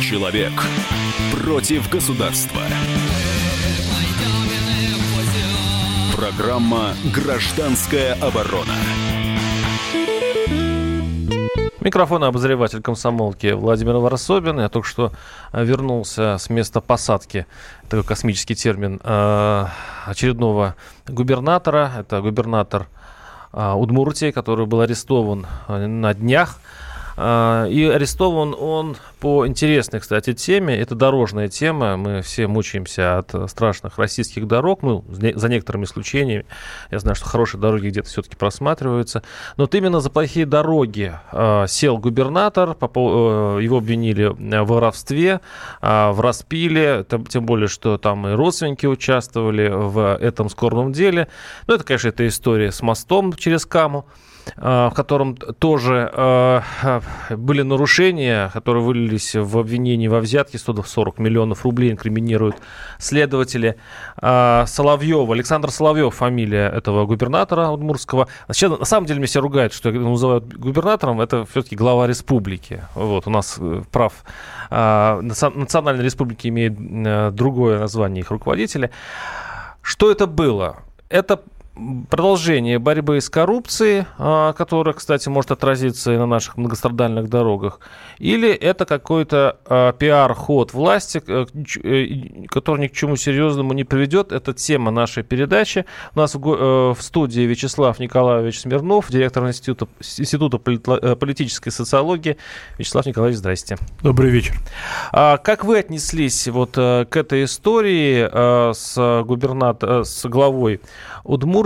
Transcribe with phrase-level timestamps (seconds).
[0.00, 0.52] Человек
[1.32, 2.62] против государства.
[6.16, 8.72] Программа «Гражданская оборона».
[11.80, 14.60] Микрофон обозреватель комсомолки Владимир Варсобин.
[14.60, 15.12] Я только что
[15.52, 17.46] э, вернулся с места посадки,
[17.88, 19.66] такой космический термин, э,
[20.06, 20.76] очередного
[21.06, 21.92] губернатора.
[21.98, 22.86] Это губернатор
[23.52, 26.58] э, Удмуртии, который был арестован на днях.
[27.20, 30.78] И арестован он по интересной, кстати, теме.
[30.78, 31.96] Это дорожная тема.
[31.98, 36.46] Мы все мучаемся от страшных российских дорог, ну, за некоторыми исключениями.
[36.90, 39.22] Я знаю, что хорошие дороги где-то все-таки просматриваются.
[39.56, 42.74] Но вот именно за плохие дороги э, сел губернатор, э,
[43.62, 45.40] его обвинили в воровстве,
[45.82, 51.28] э, в распиле, тем более, что там и родственники участвовали в этом скорбном деле.
[51.66, 54.06] Ну, это, конечно, эта история с мостом через Каму.
[54.56, 61.64] Э, в котором тоже э, были нарушения, которые вылились в обвинении во взятке 140 миллионов
[61.64, 62.56] рублей, инкриминируют
[62.98, 63.76] следователи
[64.20, 65.34] э, Соловьева.
[65.34, 68.28] Александр Соловьев, фамилия этого губернатора Удмурского.
[68.50, 72.82] Сейчас, на самом деле, мне все ругают, что называют губернатором, это все-таки глава республики.
[72.94, 73.58] Вот, у нас
[73.90, 74.12] прав
[74.70, 78.90] Национальной республики имеет другое название их руководителя.
[79.82, 80.76] Что это было?
[81.08, 81.40] Это
[82.10, 87.80] продолжение борьбы с коррупцией, а, которая, кстати, может отразиться и на наших многострадальных дорогах,
[88.18, 91.46] или это какой-то а, пиар-ход власти, э,
[91.84, 94.32] э, который ни к чему серьезному не приведет.
[94.32, 95.86] Это тема нашей передачи.
[96.14, 102.36] У нас в, э, студии Вячеслав Николаевич Смирнов, директор Института, Института политической социологии.
[102.78, 103.78] Вячеслав Николаевич, здрасте.
[104.02, 104.54] Добрый вечер.
[105.12, 110.80] А как вы отнеслись вот к этой истории с губернатором, с главой
[111.24, 111.59] Удмуртии.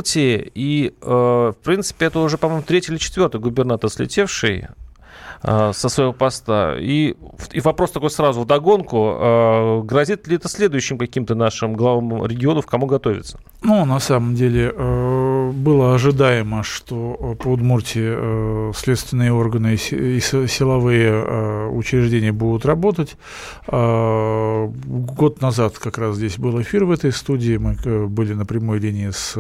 [0.55, 4.67] И, э, в принципе, это уже, по-моему, третий или четвертый губернатор слетевший
[5.45, 6.77] со своего поста.
[6.79, 7.15] И,
[7.53, 9.17] и вопрос такой сразу в догонку.
[9.21, 13.39] Э, грозит ли это следующим каким-то нашим главам регионов, кому готовиться?
[13.63, 14.73] Ну, на самом деле,
[15.53, 23.17] было ожидаемо, что по Удмуртии следственные органы и силовые учреждения будут работать.
[23.67, 27.57] Год назад как раз здесь был эфир в этой студии.
[27.57, 27.77] Мы
[28.09, 29.35] были на прямой линии с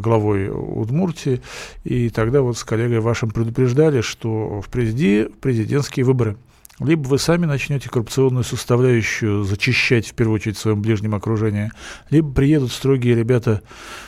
[0.00, 1.40] главой Удмуртии.
[1.84, 6.38] И тогда вот с коллегой вашим предупреждали, что впереди президентские выборы.
[6.80, 11.70] Либо вы сами начнете коррупционную составляющую зачищать, в первую очередь, в своем ближнем окружении,
[12.08, 13.60] либо приедут строгие ребята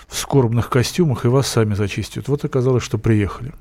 [0.09, 2.29] в скорбных костюмах и вас сами зачистят.
[2.29, 3.53] Вот оказалось, что приехали.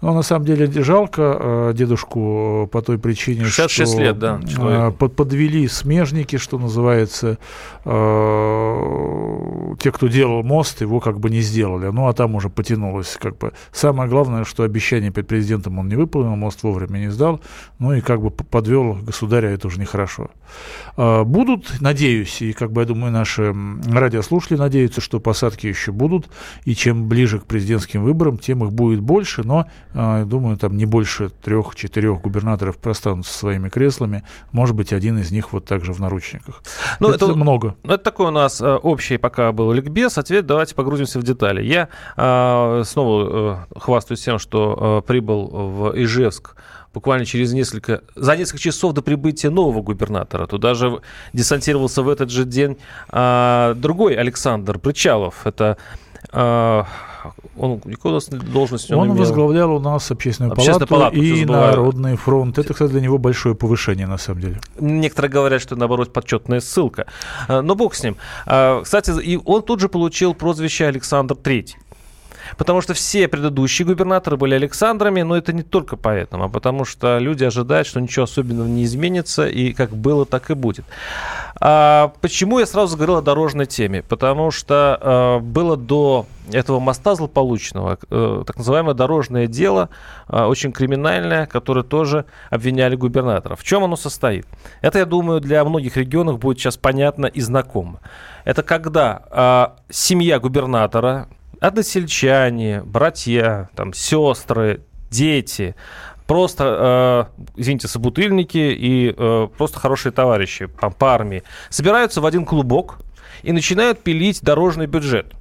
[0.00, 4.40] Но на самом деле жалко э, дедушку э, по той причине, 66 что лет, да,
[4.58, 7.38] э, подвели смежники, что называется,
[7.84, 7.92] те,
[9.92, 11.88] кто делал мост, его как бы не сделали.
[11.88, 13.16] Ну, а там уже потянулось.
[13.20, 13.52] Как бы.
[13.72, 17.40] Самое главное, что обещание перед президентом он не выполнил, мост вовремя не сдал,
[17.78, 20.30] ну и как бы подвел государя, это уже нехорошо.
[20.96, 23.54] Будут, надеюсь, и как бы я думаю, наши
[23.86, 26.28] радиослушатели надеются, что посадки еще будут,
[26.64, 30.86] и чем ближе к президентским выборам, тем их будет больше, но а, думаю, там не
[30.86, 34.24] больше трех-четырех губернаторов простанут со своими креслами.
[34.52, 36.62] Может быть, один из них вот также в наручниках.
[37.00, 37.76] Ну, это, это много.
[37.82, 40.18] Ну, это такой у нас э, общий пока был ликбез.
[40.18, 41.62] Ответ давайте погрузимся в детали.
[41.62, 46.56] Я э, снова э, хвастаюсь тем, что э, прибыл в Ижевск
[46.96, 50.46] буквально через несколько, за несколько часов до прибытия нового губернатора.
[50.46, 51.02] Туда же
[51.34, 52.78] десантировался в этот же день
[53.10, 55.46] а, другой Александр Причалов.
[55.46, 55.76] Это
[56.32, 56.86] а,
[57.56, 58.20] он какую
[58.52, 59.18] должность он, он имел?
[59.18, 62.58] возглавлял у нас общественную, общественную палату, палату и Народный фронт.
[62.58, 64.60] Это, кстати, для него большое повышение, на самом деле.
[64.80, 67.06] Некоторые говорят, что, наоборот, почетная ссылка.
[67.48, 68.16] А, но бог с ним.
[68.46, 71.76] А, кстати, и он тут же получил прозвище Александр Третий.
[72.56, 77.18] Потому что все предыдущие губернаторы были Александрами, но это не только поэтому, а потому что
[77.18, 80.84] люди ожидают, что ничего особенного не изменится, и как было, так и будет.
[81.58, 84.02] А почему я сразу говорил о дорожной теме?
[84.02, 89.88] Потому что э, было до этого моста злополучного э, так называемое дорожное дело,
[90.28, 93.56] э, очень криминальное, которое тоже обвиняли губернатора.
[93.56, 94.46] В чем оно состоит?
[94.82, 98.00] Это, я думаю, для многих регионов будет сейчас понятно и знакомо.
[98.44, 101.28] Это когда э, семья губернатора,
[101.60, 105.74] односельчане, братья, там, сестры, дети,
[106.26, 112.44] просто, э, извините, собутыльники и э, просто хорошие товарищи по, по армии собираются в один
[112.44, 112.98] клубок
[113.42, 115.34] и начинают пилить дорожный бюджет.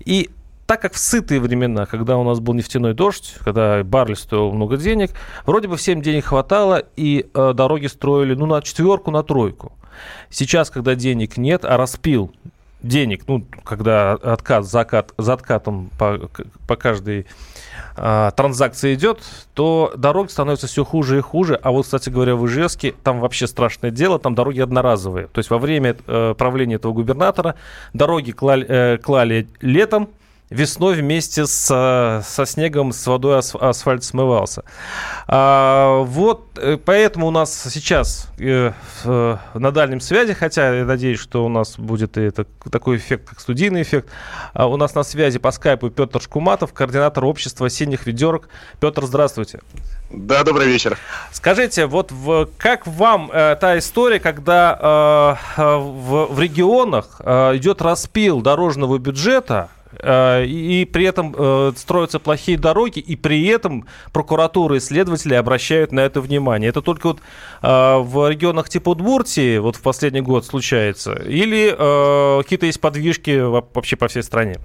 [0.00, 0.30] И
[0.66, 4.76] так как в сытые времена, когда у нас был нефтяной дождь, когда баррель стоил много
[4.76, 5.12] денег,
[5.46, 9.72] вроде бы всем денег хватало, и э, дороги строили ну, на четверку, на тройку.
[10.30, 12.32] Сейчас, когда денег нет, а распил
[12.82, 16.30] денег, ну, когда откат, закат, за откатом по,
[16.66, 17.26] по каждой
[17.96, 19.20] э, транзакция идет,
[19.54, 21.58] то дорог становится все хуже и хуже.
[21.62, 25.26] А вот, кстати говоря, в Ижевске там вообще страшное дело, там дороги одноразовые.
[25.28, 27.56] То есть во время э, правления этого губернатора
[27.92, 30.08] дороги клали, э, клали летом,
[30.50, 31.66] весной вместе с,
[32.26, 34.64] со снегом, с водой асфальт смывался.
[35.26, 38.72] А, вот э, поэтому у нас сейчас э,
[39.04, 43.28] э, на дальнем связи, хотя я надеюсь, что у нас будет и это, такой эффект,
[43.28, 44.08] как студийный эффект,
[44.54, 48.48] а у нас на связи по скайпу Петр Шкуматов, координатор общества осенних ведерок.
[48.80, 49.60] Петр, здравствуйте.
[50.10, 50.96] Да, добрый вечер.
[51.32, 57.82] Скажите, вот в, как вам э, та история, когда э, в, в регионах э, идет
[57.82, 59.77] распил дорожного бюджета, Э,
[60.46, 66.00] и при этом э, строятся плохие дороги, и при этом прокуратура и следователи обращают на
[66.00, 66.68] это внимание.
[66.68, 67.20] Это только вот
[67.62, 71.68] э, в регионах типа Удмуртии вот в последний год случается, или
[72.42, 74.58] какие-то есть подвижки вообще по всей стране?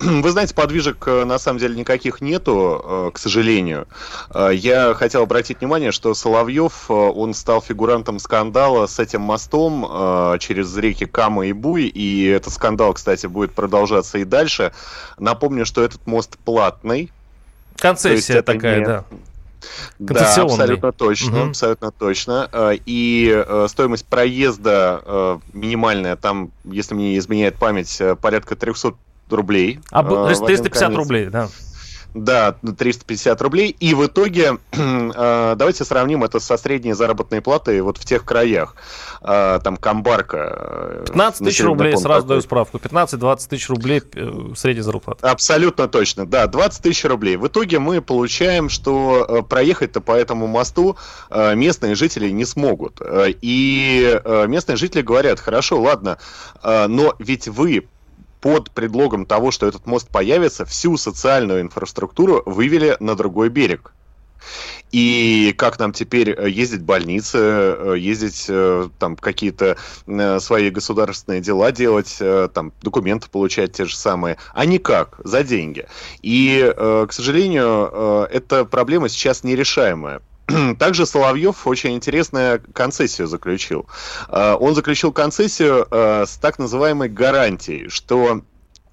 [0.00, 3.88] Вы знаете, подвижек э, на самом деле никаких нету, э, к сожалению.
[4.32, 10.76] Э, я хотел обратить внимание, что Соловьев, он стал фигурантом скандала с этим мостом через
[10.76, 14.72] реки Кама и Буй, и этот скандал, кстати, будет продолжаться и дальше.
[15.18, 17.10] Напомню, что этот мост платный.
[17.76, 18.86] Концессия такая, не...
[18.86, 19.04] да.
[19.98, 21.48] Да, абсолютно точно, угу.
[21.50, 22.48] абсолютно точно.
[22.86, 28.94] И стоимость проезда минимальная, там, если мне не изменяет память, порядка 300
[29.32, 29.80] рублей.
[29.90, 31.48] А, есть 350 рублей, да.
[32.14, 33.76] Да, 350 рублей.
[33.78, 38.76] И в итоге, э, давайте сравним это со средней заработной платой вот в тех краях.
[39.20, 41.04] Э, там Камбарка.
[41.06, 42.28] 15 э, тысяч рублей, сразу такой.
[42.28, 42.78] даю справку.
[42.78, 44.02] 15-20 тысяч рублей
[44.56, 45.30] средняя зарплата.
[45.30, 47.36] Абсолютно точно, да, 20 тысяч рублей.
[47.36, 50.96] В итоге мы получаем, что проехать-то по этому мосту
[51.30, 53.00] местные жители не смогут.
[53.42, 56.18] И местные жители говорят, хорошо, ладно,
[56.62, 57.88] но ведь вы
[58.40, 63.92] под предлогом того, что этот мост появится, всю социальную инфраструктуру вывели на другой берег.
[64.90, 69.76] И как нам теперь э, ездить в больницы, э, ездить э, там какие-то
[70.40, 72.18] свои государственные дела делать,
[72.54, 75.86] там документы получать те же самые, а никак, за деньги.
[76.22, 80.22] И, к сожалению, эта проблема сейчас нерешаемая.
[80.78, 83.86] Также Соловьев очень интересную концессию заключил.
[84.28, 88.42] А, он заключил концессию а, с так называемой гарантией, что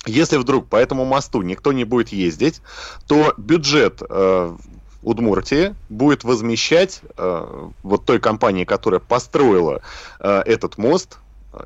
[0.05, 2.61] если вдруг по этому мосту никто не будет ездить,
[3.07, 4.57] то бюджет а,
[5.01, 7.01] Удмуртии будет возмещать
[7.83, 9.83] вот той компании, которая построила
[10.19, 11.19] этот мост,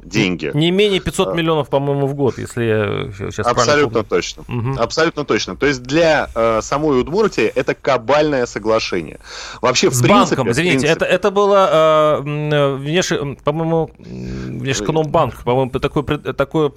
[0.04, 0.52] деньги.
[0.54, 1.34] Не менее 500 а.
[1.34, 4.44] миллионов, по-моему, в год, если я сейчас Абсолютно точно.
[4.48, 4.80] Угу.
[4.80, 5.56] Абсолютно точно.
[5.56, 9.20] То есть для э, самой Удмуртии это кабальное соглашение.
[9.62, 10.94] Вообще, в С принципе, банком, извините, принципе...
[10.94, 13.14] это, это было, э, внеш...
[13.44, 16.72] по-моему, Внешэкономбанк, по-моему, такое, такое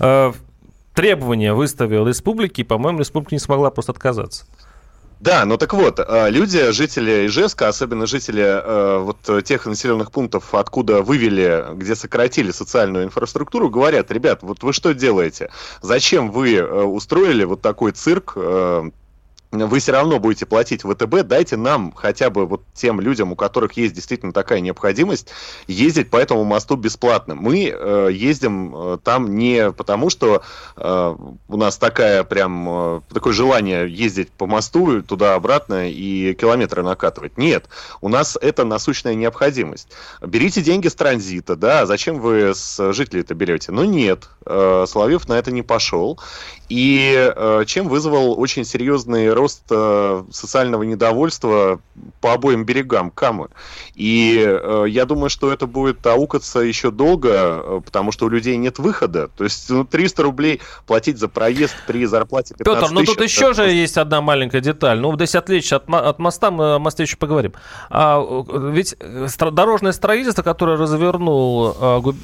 [0.00, 0.32] э,
[0.94, 4.46] требование выставил республике, по-моему, республика не смогла просто отказаться.
[5.20, 10.54] Да, ну так вот, э, люди, жители Ижевска, особенно жители э, вот тех населенных пунктов,
[10.54, 15.50] откуда вывели, где сократили социальную инфраструктуру, говорят, ребят, вот вы что делаете?
[15.82, 18.36] Зачем вы э, устроили вот такой цирк
[19.50, 23.72] вы все равно будете платить ВТБ, дайте нам хотя бы вот тем людям, у которых
[23.72, 25.28] есть действительно такая необходимость,
[25.66, 27.34] ездить по этому мосту бесплатно.
[27.34, 30.42] Мы э, ездим э, там не потому, что
[30.76, 31.16] э,
[31.48, 37.38] у нас такая прям э, такое желание ездить по мосту туда-обратно и километры накатывать.
[37.38, 37.66] Нет,
[38.02, 39.88] у нас это насущная необходимость.
[40.20, 43.72] Берите деньги с транзита, да, зачем вы с жителей это берете?
[43.72, 46.20] Ну нет, э, Соловьев на это не пошел.
[46.68, 51.80] И э, чем вызвал очень серьезный рост э, социального недовольства
[52.20, 53.48] по обоим берегам Камы.
[53.94, 58.56] И э, я думаю, что это будет аукаться еще долго, э, потому что у людей
[58.56, 59.28] нет выхода.
[59.28, 63.54] То есть ну, 300 рублей платить за проезд при зарплате 15 Петр, ну тут еще
[63.54, 64.98] же есть одна маленькая деталь.
[64.98, 67.52] Ну, если отвлечься от, от моста, мы о мосте еще поговорим.
[67.90, 68.20] А,
[68.72, 68.96] ведь
[69.52, 71.72] дорожное строительство, которое развернул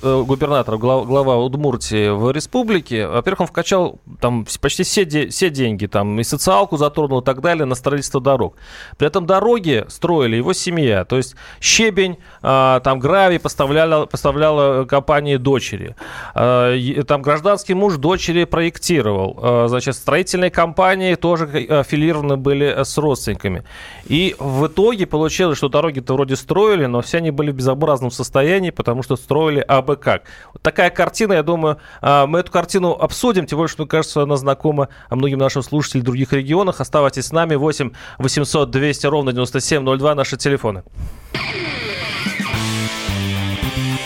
[0.03, 5.87] губернатор, глава, глава Удмуртии в республике, во-первых, он вкачал там почти все, де, все деньги,
[5.87, 8.57] там и социалку затронул и так далее на строительство дорог.
[8.97, 11.05] При этом дороги строили его семья.
[11.05, 15.97] То есть щебень, а, там гравий поставляла, поставляла компании дочери.
[16.35, 16.75] А,
[17.07, 19.39] там гражданский муж дочери проектировал.
[19.41, 23.65] А, значит, строительные компании тоже аффилированы были с родственниками.
[24.07, 28.71] И в итоге получилось, что дороги-то вроде строили, но все они были в безобразном состоянии,
[28.71, 30.23] потому что строили абы как.
[30.53, 34.37] Вот такая картина, я думаю, мы эту картину обсудим, тем более, что, мне кажется, она
[34.37, 36.81] знакома многим нашим слушателям в других регионах.
[36.95, 37.57] Оставайтесь с нами.
[37.57, 40.85] 8 800 200 ровно 9702 наши телефоны.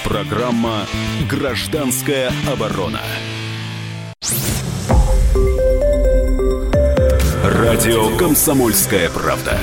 [0.05, 0.87] Программа
[1.31, 3.01] «Гражданская оборона».
[7.45, 9.59] Радио «Комсомольская правда».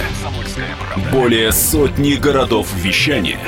[1.12, 3.40] Более сотни городов вещания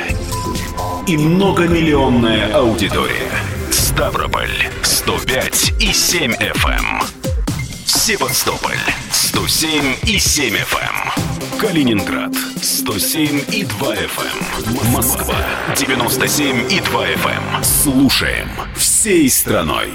[1.08, 3.30] и многомиллионная аудитория.
[3.70, 4.50] Ставрополь
[4.82, 6.66] 105 и 7 FM.
[6.66, 7.02] Эм.
[7.86, 8.80] Севастополь
[9.38, 10.80] 107 и 7 FM.
[10.82, 11.60] Эм.
[11.60, 14.82] Калининград 107 и 2 FM.
[14.82, 14.92] Эм.
[14.92, 15.36] Москва
[15.76, 17.64] 97 и 2 FM.
[17.64, 19.92] Слушаем всей страной.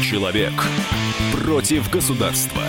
[0.00, 0.52] Человек
[1.32, 2.62] против государства.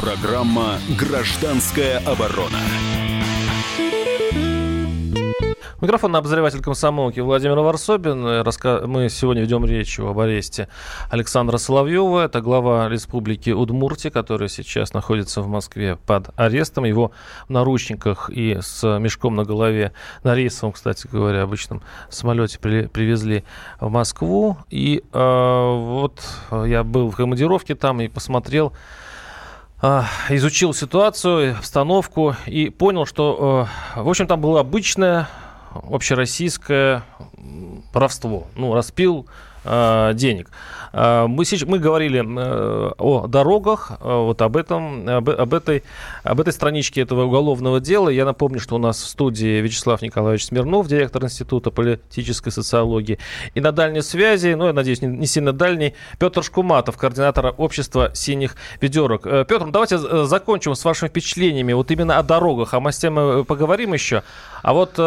[0.00, 2.60] Программа «Гражданская оборона».
[5.86, 8.20] Микрофон обозреватель комсомолки Владимир Варсобин.
[8.20, 10.66] Мы сегодня ведем речь об аресте
[11.10, 12.24] Александра Соловьева.
[12.24, 16.86] Это глава Республики Удмуртия, который сейчас находится в Москве под арестом.
[16.86, 17.12] Его
[17.46, 19.92] в наручниках и с мешком на голове
[20.24, 23.44] на рейсовом, кстати говоря, обычном самолете при, привезли
[23.78, 24.56] в Москву.
[24.70, 28.72] И э, вот я был в командировке там и посмотрел
[29.80, 35.28] а, изучил ситуацию, обстановку и понял, что, э, в общем, там было обычное
[35.90, 37.04] общероссийское
[37.92, 38.46] воровство.
[38.56, 39.26] Ну, распил
[39.64, 40.50] э, денег.
[40.92, 45.82] Э, мы, сейчас, мы говорили э, о дорогах, вот об этом, об, об, этой,
[46.22, 48.08] об этой страничке этого уголовного дела.
[48.08, 53.18] Я напомню, что у нас в студии Вячеслав Николаевич Смирнов, директор Института политической социологии.
[53.54, 58.10] И на дальней связи, ну, я надеюсь, не, не сильно дальний, Петр Шкуматов, координатор общества
[58.14, 59.22] «Синих ведерок».
[59.22, 62.74] Петр, давайте закончим с вашими впечатлениями вот именно о дорогах.
[62.74, 64.22] О мастях мы поговорим еще.
[64.62, 64.98] А вот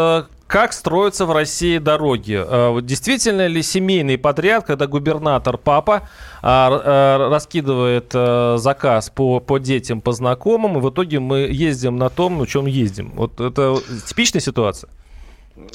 [0.49, 2.43] как строятся в России дороги?
[2.43, 6.09] Э, действительно ли семейный подряд, когда губернатор папа
[6.41, 11.97] а, э, раскидывает э, заказ по, по детям, по знакомым, и в итоге мы ездим
[11.97, 13.11] на том, на чем ездим?
[13.15, 13.77] Вот это
[14.07, 14.89] типичная ситуация?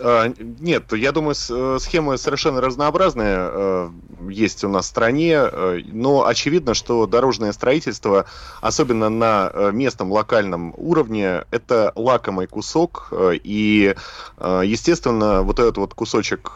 [0.01, 3.91] А, нет, я думаю, э, схемы совершенно разнообразные э,
[4.29, 8.27] есть у нас в стране, э, но очевидно, что дорожное строительство,
[8.61, 13.95] особенно на местном локальном уровне, это лакомый кусок, и,
[14.41, 16.53] естественно, вот этот вот кусочек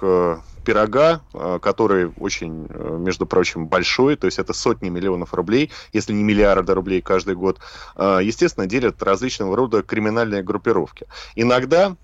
[0.65, 1.21] пирога,
[1.61, 2.69] который очень,
[2.99, 7.59] между прочим, большой, то есть это сотни миллионов рублей, если не миллиарды рублей каждый год,
[7.97, 11.07] естественно, делят различного рода криминальные группировки.
[11.35, 11.97] Иногда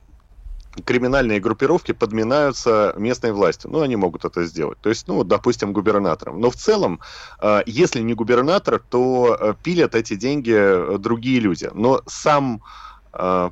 [0.84, 3.70] криминальные группировки подминаются местной властью.
[3.70, 4.78] Ну, они могут это сделать.
[4.80, 6.40] То есть, ну, допустим, губернатором.
[6.40, 7.00] Но в целом,
[7.40, 11.70] э, если не губернатор, то э, пилят эти деньги э, другие люди.
[11.72, 12.62] Но сам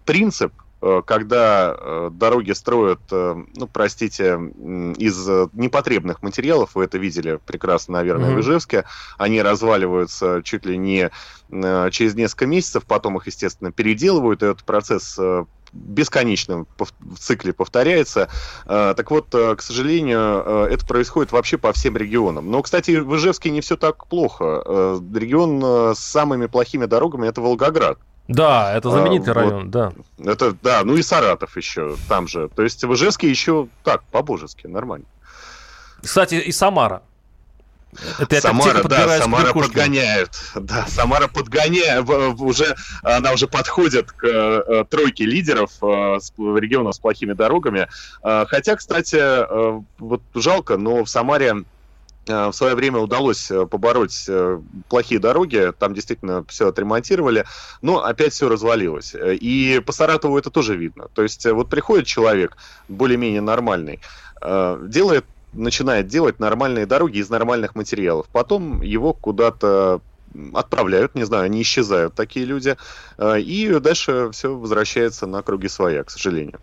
[0.04, 0.52] принцип
[1.06, 4.32] когда дороги строят, ну, простите,
[4.98, 8.34] из непотребных материалов, вы это видели прекрасно, наверное, mm-hmm.
[8.34, 8.84] в Ижевске,
[9.18, 11.12] они разваливаются чуть ли не
[11.92, 15.16] через несколько месяцев, потом их, естественно, переделывают, и этот процесс
[15.72, 18.28] бесконечно в цикле повторяется.
[18.66, 22.50] А, так вот, э, к сожалению, э, это происходит вообще по всем регионам.
[22.50, 24.62] Но, кстати, в Ижевске не все так плохо.
[24.64, 27.98] Э, регион с самыми плохими дорогами это Волгоград.
[28.28, 29.92] Да, это знаменитый а, район, вот, да.
[30.18, 32.48] Это, да, ну и Саратов еще там же.
[32.54, 35.06] То есть в Ижевске еще так, по-божески, нормально.
[36.02, 37.02] Кстати, и Самара.
[38.18, 40.30] Это Самара, да, Самара подгоняет.
[40.54, 42.08] Да, Самара подгоняет.
[42.40, 47.88] Уже, она уже подходит к э, тройке лидеров э, регионов с плохими дорогами.
[48.22, 49.20] Э, хотя, кстати,
[49.98, 51.64] вот жалко, но в Самаре
[52.24, 54.30] в свое время удалось побороть
[54.88, 57.44] плохие дороги, там действительно все отремонтировали,
[57.82, 59.14] но опять все развалилось.
[59.14, 61.08] И по Саратову это тоже видно.
[61.14, 62.56] То есть вот приходит человек
[62.88, 64.00] более-менее нормальный,
[64.40, 68.26] делает начинает делать нормальные дороги из нормальных материалов.
[68.32, 70.00] Потом его куда-то
[70.54, 72.76] отправляют, не знаю, они исчезают, такие люди,
[73.18, 76.58] э, и дальше все возвращается на круги своя, к сожалению.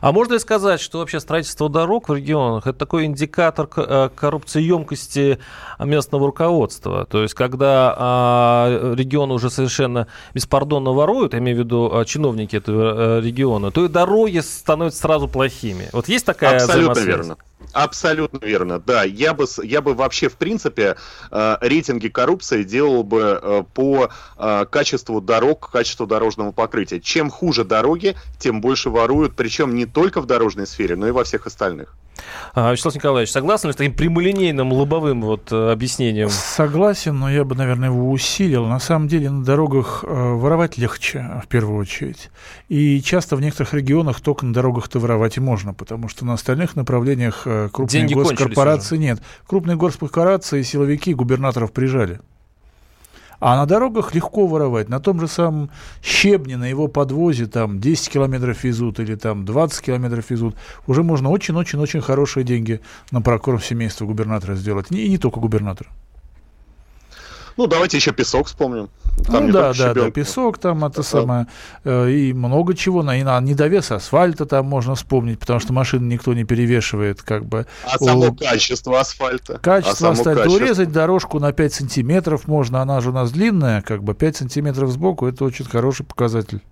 [0.00, 5.38] А можно ли сказать, что вообще строительство дорог в регионах это такой индикатор э, коррупциемкости
[5.78, 7.06] местного руководства?
[7.06, 12.56] То есть, когда а, регионы уже совершенно беспардонно воруют, я имею в виду а, чиновники
[12.56, 15.88] этого э, региона, то и дороги становятся сразу плохими.
[15.92, 17.36] Вот есть такая Абсолютно верно.
[17.72, 19.04] Абсолютно верно, да.
[19.04, 20.96] Я бы, я бы вообще, в принципе,
[21.30, 27.00] э, рейтинги коррупции делал бы э, по э, качеству дорог, качеству дорожного покрытия.
[27.00, 31.24] Чем хуже дороги, тем больше воруют, причем не только в дорожной сфере, но и во
[31.24, 31.94] всех остальных.
[32.54, 36.28] А, Вячеслав Николаевич, согласны ли с таким прямолинейным лобовым вот э, объяснением?
[36.30, 38.66] Согласен, но я бы, наверное, его усилил.
[38.66, 42.30] На самом деле на дорогах э, воровать легче, в первую очередь.
[42.68, 46.76] И часто в некоторых регионах только на дорогах-то воровать и можно, потому что на остальных
[46.76, 49.22] направлениях э, крупные госкорпорации нет.
[49.46, 52.20] Крупные госкорпорации, силовики губернаторов прижали.
[53.40, 54.88] А на дорогах легко воровать.
[54.88, 55.70] На том же самом
[56.02, 60.56] щебне, на его подвозе там 10 километров везут или там 20 километров везут.
[60.86, 62.80] Уже можно очень-очень-очень хорошие деньги
[63.10, 64.86] на прокорм семейства губернатора сделать.
[64.90, 65.88] И не только губернатора.
[67.56, 68.88] Ну, давайте еще песок вспомним.
[69.26, 71.46] Там ну да, да, да, песок там это самое,
[71.84, 76.06] э, и много чего, на, и на недовес асфальта там можно вспомнить, потому что машины
[76.06, 77.66] никто не перевешивает, как бы.
[77.84, 78.04] А у...
[78.04, 79.58] само качество асфальта?
[79.58, 80.42] Качество а асфальта.
[80.42, 80.64] Качество.
[80.64, 84.90] Урезать дорожку на 5 сантиметров можно, она же у нас длинная, как бы 5 сантиметров
[84.90, 86.62] сбоку, это очень хороший показатель.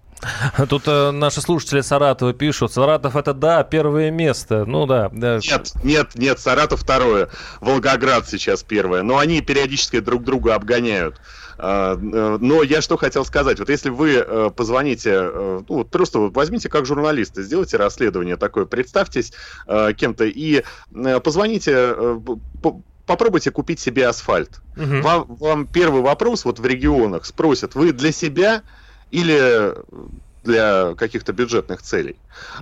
[0.68, 4.64] Тут э, наши слушатели Саратова пишут, Саратов это да, первое место.
[4.64, 5.38] Ну да, да.
[5.38, 7.28] Нет, нет, нет, Саратов второе.
[7.60, 9.02] Волгоград сейчас первое.
[9.02, 11.20] Но они периодически друг друга обгоняют.
[11.58, 13.58] А, э, но я что хотел сказать.
[13.58, 18.64] Вот если вы э, позвоните, э, ну, вот просто возьмите как журналисты, сделайте расследование такое,
[18.64, 19.32] представьтесь
[19.96, 20.62] кем-то и
[21.24, 21.94] позвоните,
[23.06, 24.60] попробуйте купить себе асфальт.
[24.76, 25.00] Угу.
[25.02, 28.62] Вам, вам первый вопрос вот в регионах спросят, вы для себя
[29.10, 29.74] или
[30.44, 32.16] для каких-то бюджетных целей.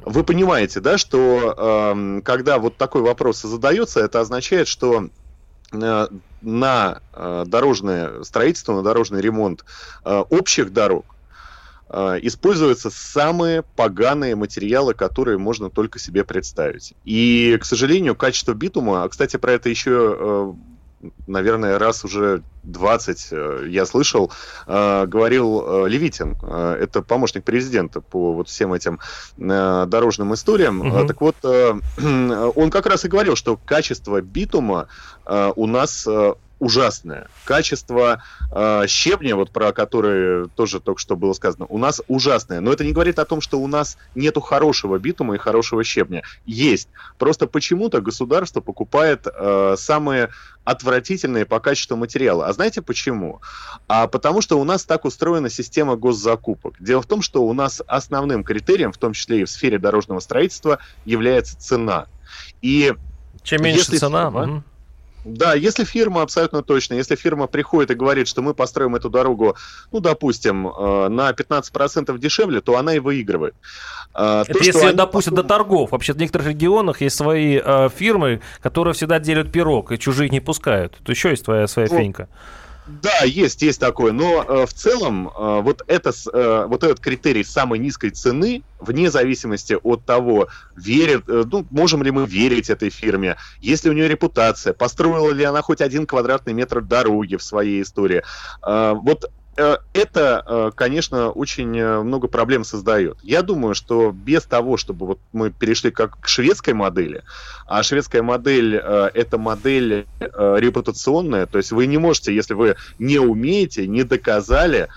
[0.04, 5.08] Вы понимаете, да, что э, когда вот такой вопрос задается, это означает, что
[5.72, 6.06] э,
[6.42, 9.64] на э, дорожное строительство, на дорожный ремонт
[10.04, 11.04] э, общих дорог
[11.88, 16.94] э, используются самые поганые материалы, которые можно только себе представить.
[17.04, 20.56] И, к сожалению, качество битума, а, кстати, про это еще
[21.26, 24.32] наверное, раз уже 20 э, я слышал,
[24.66, 28.98] э, говорил э, Левитин, это помощник президента по вот всем этим
[29.36, 30.80] дорожным историям.
[30.80, 31.06] Угу.
[31.06, 34.88] Так вот, он как раз и говорил, что качество битума
[35.26, 36.06] у нас
[36.58, 37.28] ужасное.
[37.44, 42.60] Качество э, щебня, вот про которое тоже только что было сказано, у нас ужасное.
[42.60, 46.22] Но это не говорит о том, что у нас нету хорошего битума и хорошего щебня.
[46.46, 46.88] Есть.
[47.18, 50.30] Просто почему-то государство покупает э, самые
[50.64, 52.46] отвратительные по качеству материалы.
[52.46, 53.40] А знаете почему?
[53.86, 56.74] А потому что у нас так устроена система госзакупок.
[56.80, 60.20] Дело в том, что у нас основным критерием, в том числе и в сфере дорожного
[60.20, 62.06] строительства, является цена.
[62.62, 62.94] И
[63.42, 64.64] чем меньше цена, фирма,
[65.26, 69.56] да, если фирма, абсолютно точно, если фирма приходит и говорит, что мы построим эту дорогу,
[69.90, 73.54] ну, допустим, э, на 15% дешевле, то она и выигрывает.
[74.14, 74.96] Это то, если они...
[74.96, 75.90] допустят до торгов.
[75.90, 80.40] Вообще в некоторых регионах есть свои э, фирмы, которые всегда делят пирог, и чужие не
[80.40, 80.96] пускают.
[81.04, 82.28] То еще есть твоя своя ну, фенька.
[82.86, 87.42] Да, есть, есть такое, но э, в целом э, вот, это, э, вот этот критерий
[87.42, 92.90] самой низкой цены, вне зависимости от того, верит, э, ну, можем ли мы верить этой
[92.90, 97.42] фирме, есть ли у нее репутация, построила ли она хоть один квадратный метр дороги в
[97.42, 98.22] своей истории.
[98.64, 103.18] Э, вот это, э, конечно, очень э, много проблем создает.
[103.22, 107.22] Я думаю, что без того, чтобы вот мы перешли как к шведской модели,
[107.66, 113.86] а шведская модель это модель репутационная, то есть вы не можете, если вы не умеете,
[113.86, 114.88] не доказали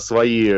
[0.00, 0.52] свои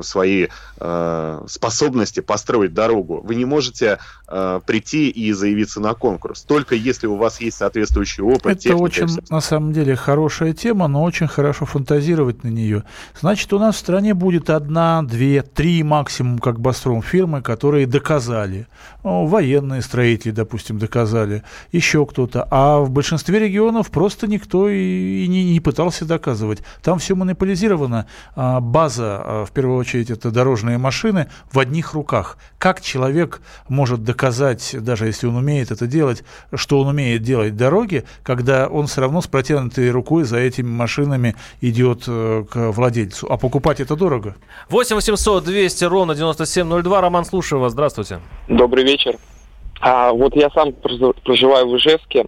[0.00, 0.48] свои
[0.78, 3.20] э, способности построить дорогу.
[3.24, 3.98] Вы не можете
[4.28, 8.52] э, прийти и заявиться на конкурс, только если у вас есть соответствующий опыт.
[8.52, 12.84] Это техника, очень, на самом деле, хорошая тема, но очень хорошо фантазировать на нее.
[13.20, 18.66] Значит, у нас в стране будет одна, две, три максимум, как Бастром, фирмы, которые доказали.
[19.02, 22.46] Ну, военные строители, допустим, доказали, еще кто-то.
[22.50, 26.62] А в большинстве регионов просто никто и, и не, не пытался доказывать.
[26.82, 28.06] Там все монополизировано.
[28.34, 32.38] А база, а, в первую очередь, это дорожные машины в одних руках.
[32.58, 38.04] Как человек может доказать, даже если он умеет это делать, что он умеет делать дороги,
[38.22, 43.26] когда он все равно с протянутой рукой за этими машинами идет э, к владельцу?
[43.30, 44.36] А покупать это дорого.
[44.68, 47.00] 8 800 200 ровно 9702.
[47.00, 47.72] Роман, слушаю вас.
[47.72, 48.20] Здравствуйте.
[48.48, 49.16] Добрый вечер.
[49.80, 52.26] А, вот я сам проживаю в Ижевске.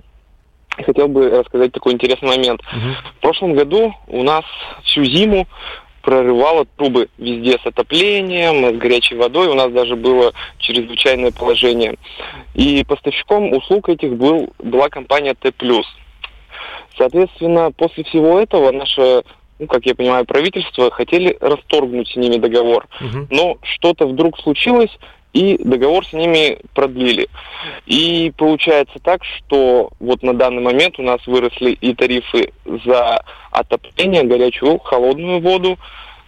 [0.70, 2.60] Хотел бы рассказать такой интересный момент.
[2.60, 2.90] Угу.
[3.18, 4.44] В прошлом году у нас
[4.84, 5.46] всю зиму
[6.02, 9.48] прорывало трубы везде с отоплением, с горячей водой.
[9.48, 11.96] У нас даже было чрезвычайное положение.
[12.54, 15.52] И поставщиком услуг этих был, была компания Т+.
[16.96, 19.22] Соответственно, после всего этого наше
[19.58, 22.88] ну, как я понимаю, правительство хотели расторгнуть с ними договор.
[23.00, 23.28] Угу.
[23.30, 24.90] Но что-то вдруг случилось,
[25.32, 27.28] и договор с ними продлили.
[27.86, 32.52] И получается так, что вот на данный момент у нас выросли и тарифы
[32.84, 35.78] за отопление, горячую, холодную воду,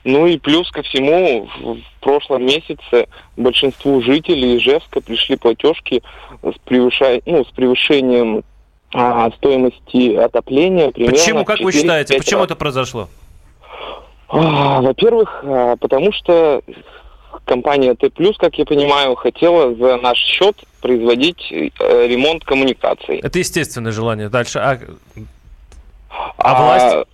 [0.05, 6.03] ну и плюс ко всему, в прошлом месяце большинству жителей Ижевска пришли платежки
[6.43, 8.45] с, превышай, ну, с превышением
[8.93, 10.91] а, стоимости отопления.
[10.91, 12.47] Почему, как вы считаете, почему раз.
[12.47, 13.09] это произошло?
[14.29, 16.63] А, во-первых, а, потому что
[17.45, 21.71] компания Т+, как я понимаю, хотела за наш счет производить э,
[22.07, 23.19] ремонт коммуникаций.
[23.19, 24.29] Это естественное желание.
[24.29, 24.59] Дальше.
[24.59, 24.79] А,
[26.11, 27.09] а, а власть?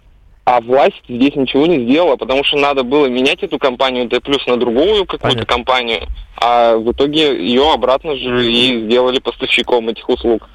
[0.45, 4.57] а власть здесь ничего не сделала, потому что надо было менять эту компанию плюс на
[4.57, 10.49] другую какую-то компанию, а в итоге ее обратно же и сделали поставщиком этих услуг.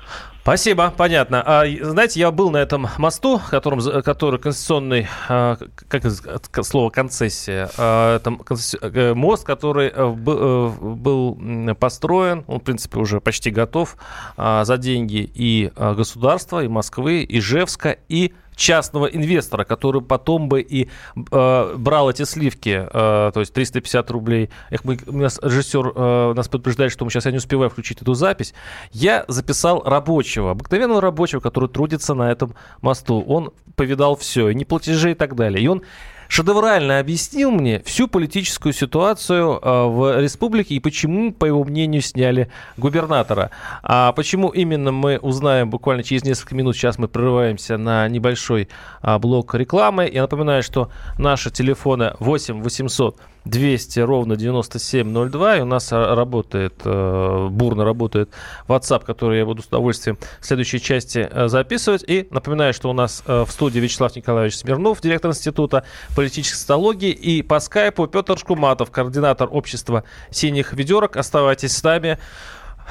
[0.46, 1.42] Спасибо, понятно.
[1.44, 8.20] А, знаете, я был на этом мосту, которым, который конституционный, а, как слово концессия, а,
[8.20, 8.40] там
[8.84, 13.98] э, мост, который э, э, был построен, он, в принципе, уже почти готов
[14.38, 20.62] а, за деньги и государства, и Москвы, и Ижевска, и частного инвестора, который потом бы
[20.62, 20.90] и
[21.32, 24.50] э, брал эти сливки, э, то есть 350 рублей.
[24.70, 28.02] Эх, мы, у нас режиссер э, нас предупреждает, что мы сейчас я не успеваю включить
[28.02, 28.54] эту запись.
[28.92, 33.24] Я записал рабочего, обыкновенного рабочего, который трудится на этом мосту.
[33.28, 35.64] Он повидал все, и неплатежи и так далее.
[35.64, 35.84] И он
[36.28, 42.50] шедеврально объяснил мне всю политическую ситуацию э, в республике и почему, по его мнению, сняли
[42.78, 43.52] губернатора.
[43.84, 46.76] А почему именно мы узнаем буквально через несколько минут.
[46.76, 48.70] Сейчас мы прерываемся на небольшой
[49.02, 50.10] а, блок рекламы.
[50.12, 55.58] Я напоминаю, что наши телефоны 8 800 200 ровно 9702.
[55.58, 58.30] И у нас работает, э, бурно работает
[58.68, 62.04] WhatsApp, который я буду с удовольствием в следующей части э, записывать.
[62.08, 67.12] И напоминаю, что у нас э, в студии Вячеслав Николаевич Смирнов, директор Института политической социологии.
[67.12, 71.16] И по скайпу Петр Шкуматов, координатор общества «Синих ведерок».
[71.16, 72.18] Оставайтесь с нами.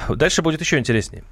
[0.09, 1.23] Дальше будет еще интереснее.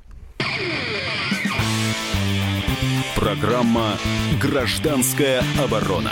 [3.15, 3.93] Программа
[4.41, 6.11] «Гражданская оборона».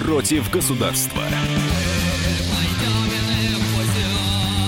[0.00, 1.22] против государства.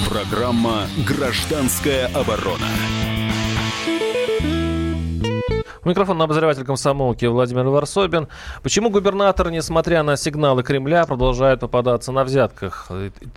[0.08, 2.66] Программа «Гражданская оборона».
[5.84, 8.28] Микрофон обозреватель комсомолки Владимир Варсобин.
[8.62, 12.88] Почему губернатор, несмотря на сигналы Кремля, продолжает попадаться на взятках?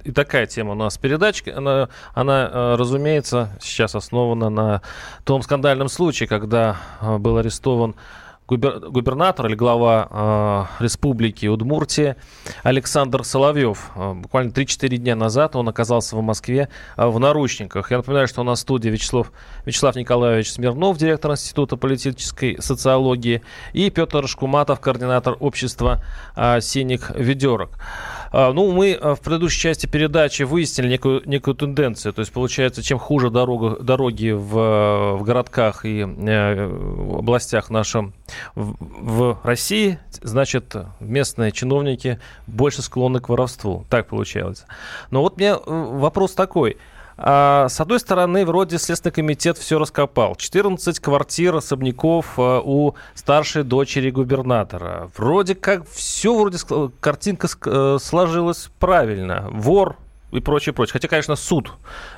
[0.03, 1.49] И такая тема у нас передачки.
[1.49, 4.81] Она, она, э, разумеется, сейчас основана на
[5.23, 7.95] том скандальном случае, когда э, был арестован
[8.47, 12.15] губернатор или глава э, республики Удмуртия
[12.61, 13.91] Александр Соловьев.
[13.95, 17.89] Э, буквально 3-4 дня назад он оказался в Москве э, в наручниках.
[17.89, 19.31] Я напоминаю, что у нас в студии Вячеслав,
[19.65, 23.41] Вячеслав Николаевич Смирнов, директор Института политической социологии,
[23.73, 26.03] и Петр Шкуматов, координатор общества
[26.35, 27.71] э, «Синих ведерок».
[28.37, 32.11] А, ну, мы а, в предыдущей части передачи выяснили некую, некую тенденцию.
[32.11, 38.13] То есть, получается, чем хуже дорога, дороги в, в городках и э, в областях нашем
[38.53, 43.85] в, в России, значит, местные чиновники больше склонны к воровству.
[43.89, 44.65] Так получается.
[45.11, 46.75] Но вот меня э, вопрос такой–
[47.17, 50.35] с одной стороны, вроде Следственный комитет все раскопал.
[50.35, 55.09] 14 квартир особняков а, у старшей дочери губернатора.
[55.15, 56.57] Вроде как все, вроде
[56.99, 59.47] картинка э, сложилась правильно.
[59.51, 59.97] Вор
[60.35, 60.93] и прочее, прочее.
[60.93, 61.71] Хотя, конечно, суд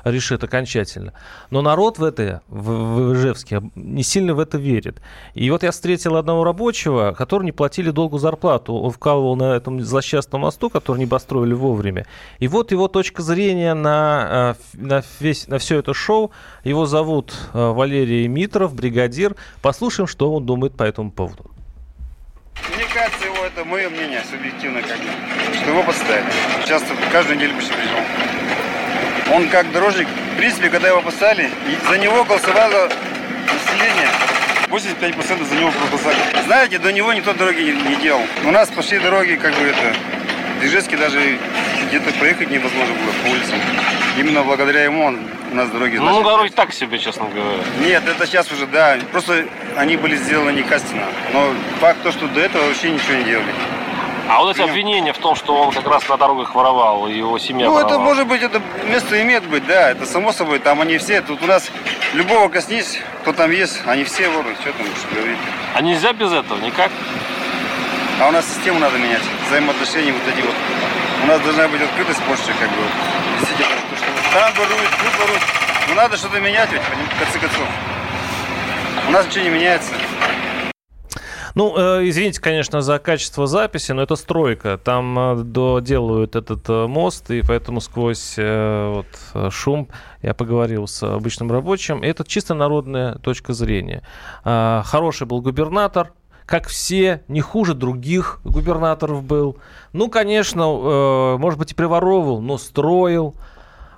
[0.04, 1.12] решит окончательно.
[1.50, 5.00] Но народ в это, в, в Ижевске, не сильно в это верит.
[5.34, 8.74] И вот я встретил одного рабочего, который не платили долгу зарплату.
[8.74, 12.06] Он вкалывал на этом злосчастном мосту, который не построили вовремя.
[12.38, 16.30] И вот его точка зрения на, э, на, весь, на все это шоу.
[16.64, 19.36] Его зовут э, Валерий Митров, бригадир.
[19.62, 21.50] Послушаем, что он думает по этому поводу.
[23.24, 25.08] Его это мое мнение, субъективно как бы,
[25.54, 26.26] что его поставили.
[26.66, 28.00] Часто каждую неделю почти приезжал.
[29.34, 31.50] Он как дорожник, в принципе, когда его поставили,
[31.88, 32.90] за него голосовало
[33.46, 34.08] население.
[34.68, 36.18] 85% за него проголосовали.
[36.44, 38.20] Знаете, до него никто дороги не, не делал.
[38.44, 39.96] У нас пошли дороги, как бы это,
[40.60, 41.38] в Ижевске даже
[41.88, 43.58] где-то проехать невозможно было по улицам.
[44.18, 45.96] Именно благодаря ему он у нас дороги...
[45.96, 47.58] Ну, значит, дороги так себе, честно говоря.
[47.80, 48.98] Нет, это сейчас уже, да.
[49.12, 49.44] Просто
[49.76, 51.04] они были сделаны некачественно.
[51.32, 53.54] Но факт то, что до этого вообще ничего не делали.
[54.30, 57.38] А вот эти обвинения в том, что он как раз на дорогах воровал, и его
[57.38, 57.92] семья Ну, воровала.
[57.94, 61.42] это может быть, это место имеет быть, да, это само собой, там они все, тут
[61.42, 61.70] у нас
[62.12, 65.38] любого коснись, кто там есть, они все воруют, что там говорить.
[65.74, 66.90] А нельзя без этого, никак?
[68.20, 70.54] А у нас систему надо менять, взаимоотношения вот эти вот.
[71.22, 72.82] У нас должна быть открытость больше, как бы,
[73.38, 75.42] действительно, то, что там воруют, тут воруют.
[75.88, 77.68] Ну, надо что-то менять ведь, в конце концов.
[79.06, 79.92] У нас ничего не меняется.
[81.54, 84.78] Ну, э, извините, конечно, за качество записи, но это стройка.
[84.78, 89.06] Там э, доделывают этот э, мост, и поэтому сквозь вот,
[89.50, 89.88] шум
[90.22, 92.02] я поговорил с обычным рабочим.
[92.02, 94.02] Это чисто народная точка зрения.
[94.44, 96.12] Э, хороший был губернатор,
[96.48, 99.58] как все, не хуже других губернаторов был.
[99.92, 103.34] Ну, конечно, э, может быть, и приворовывал, но строил.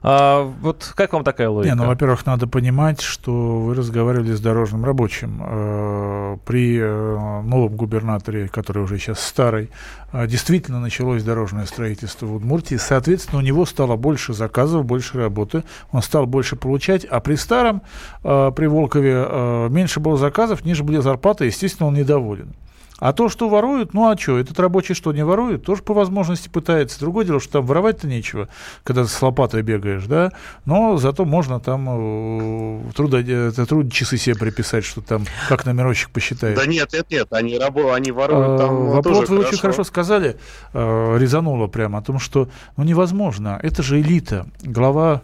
[0.02, 1.74] А, вот как вам такая логика?
[1.74, 5.42] Не, ну, во-первых, надо понимать, что вы разговаривали с дорожным рабочим.
[5.44, 9.70] Э, при э, новом губернаторе, который уже сейчас старый,
[10.12, 12.76] э, действительно началось дорожное строительство в Удмуртии.
[12.76, 15.64] Соответственно, у него стало больше заказов, больше работы.
[15.92, 17.04] Он стал больше получать.
[17.04, 17.82] А при старом,
[18.22, 21.46] при Волкове, меньше было заказов, ниже были зарплаты.
[21.46, 22.54] Естественно, он недоволен.
[23.00, 25.64] А то, что воруют, ну а что, этот рабочий что, не ворует?
[25.64, 27.00] Тоже по возможности пытается.
[27.00, 28.48] Другое дело, что там воровать-то нечего,
[28.84, 30.32] когда ты с лопатой бегаешь, да?
[30.66, 36.10] Но зато можно там э, трудо, это труд часы себе приписать, что там, как номерочек
[36.10, 36.56] посчитает.
[36.56, 39.48] Да нет, нет, нет, они, рабо, они воруют там а, Вопрос тоже вы хорошо.
[39.48, 40.36] очень хорошо сказали,
[40.74, 45.22] э, резануло прямо о том, что ну невозможно, это же элита, глава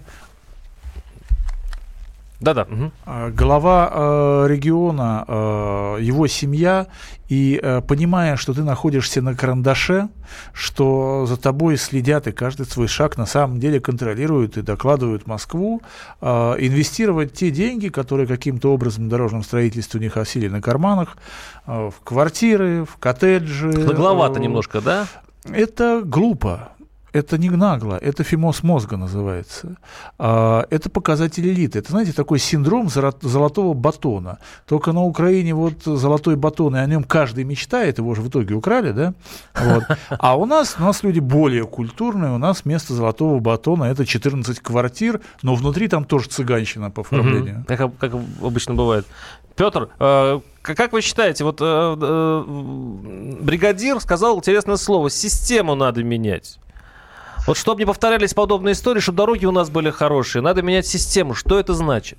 [2.41, 2.63] да-да.
[2.63, 2.93] Угу.
[3.31, 6.87] Глава э, региона, э, его семья,
[7.29, 10.09] и э, понимая, что ты находишься на карандаше,
[10.53, 15.81] что за тобой следят и каждый свой шаг на самом деле контролируют и докладывают Москву,
[16.21, 16.27] э,
[16.59, 21.17] инвестировать те деньги, которые каким-то образом в дорожном строительстве у них осели на карманах,
[21.67, 23.69] э, в квартиры, в коттеджи.
[23.69, 25.07] Нагловато э, немножко, да?
[25.45, 26.71] Это глупо
[27.17, 29.77] это не нагло, это фимоз мозга называется.
[30.19, 31.79] А, это показатель элиты.
[31.79, 34.39] Это, знаете, такой синдром золотого батона.
[34.67, 38.55] Только на Украине вот золотой батон, и о нем каждый мечтает, его же в итоге
[38.55, 39.15] украли, да?
[39.55, 39.85] Вот.
[40.19, 44.61] А у нас, у нас люди более культурные, у нас вместо золотого батона это 14
[44.61, 47.59] квартир, но внутри там тоже цыганщина по оформлению.
[47.59, 47.65] Угу.
[47.67, 49.07] Как, как обычно бывает.
[49.57, 52.45] Петр, э, как вы считаете, вот э, э,
[53.41, 56.59] бригадир сказал интересное слово, систему надо менять.
[57.47, 61.35] Вот чтобы не повторялись подобные истории, чтобы дороги у нас были хорошие, надо менять систему.
[61.35, 62.19] Что это значит?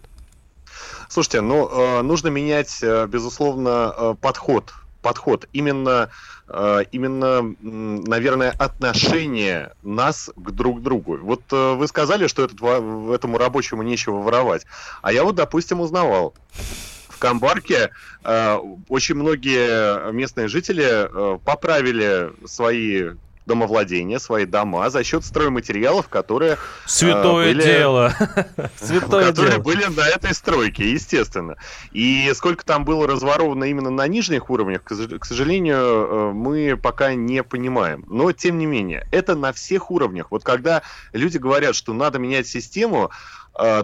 [1.09, 4.73] Слушайте, ну, э, нужно менять, э, безусловно, э, подход.
[5.01, 5.47] Подход.
[5.53, 6.09] Именно,
[6.91, 11.17] именно, наверное, отношение нас к друг другу.
[11.17, 14.65] Вот вы сказали, что этот, этому рабочему нечего воровать.
[15.01, 16.33] А я вот, допустим, узнавал.
[17.07, 17.91] В Камбарке
[18.89, 21.09] очень многие местные жители
[21.45, 23.11] поправили свои
[23.47, 26.53] домовладения, свои дома за счет стройматериалов, которые...
[26.53, 28.13] Э, Святое были, дело.
[28.75, 29.63] Святое которые дело.
[29.63, 31.55] были на этой стройке, естественно.
[31.91, 37.41] И сколько там было разворовано именно на нижних уровнях, к сожалению, э, мы пока не
[37.41, 38.03] понимаем.
[38.07, 40.27] Но, тем не менее, это на всех уровнях.
[40.29, 40.83] Вот когда
[41.13, 43.09] люди говорят, что надо менять систему,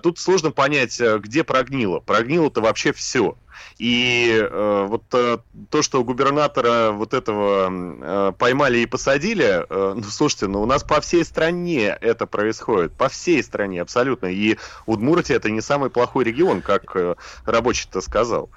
[0.01, 1.99] тут сложно понять, где прогнило.
[1.99, 3.35] Прогнило-то вообще все.
[3.77, 10.03] И э, вот э, то, что губернатора вот этого э, поймали и посадили, э, ну
[10.03, 14.27] слушайте, ну у нас по всей стране это происходит, по всей стране абсолютно.
[14.27, 18.49] И Удмуртия это не самый плохой регион, как э, рабочий-то сказал.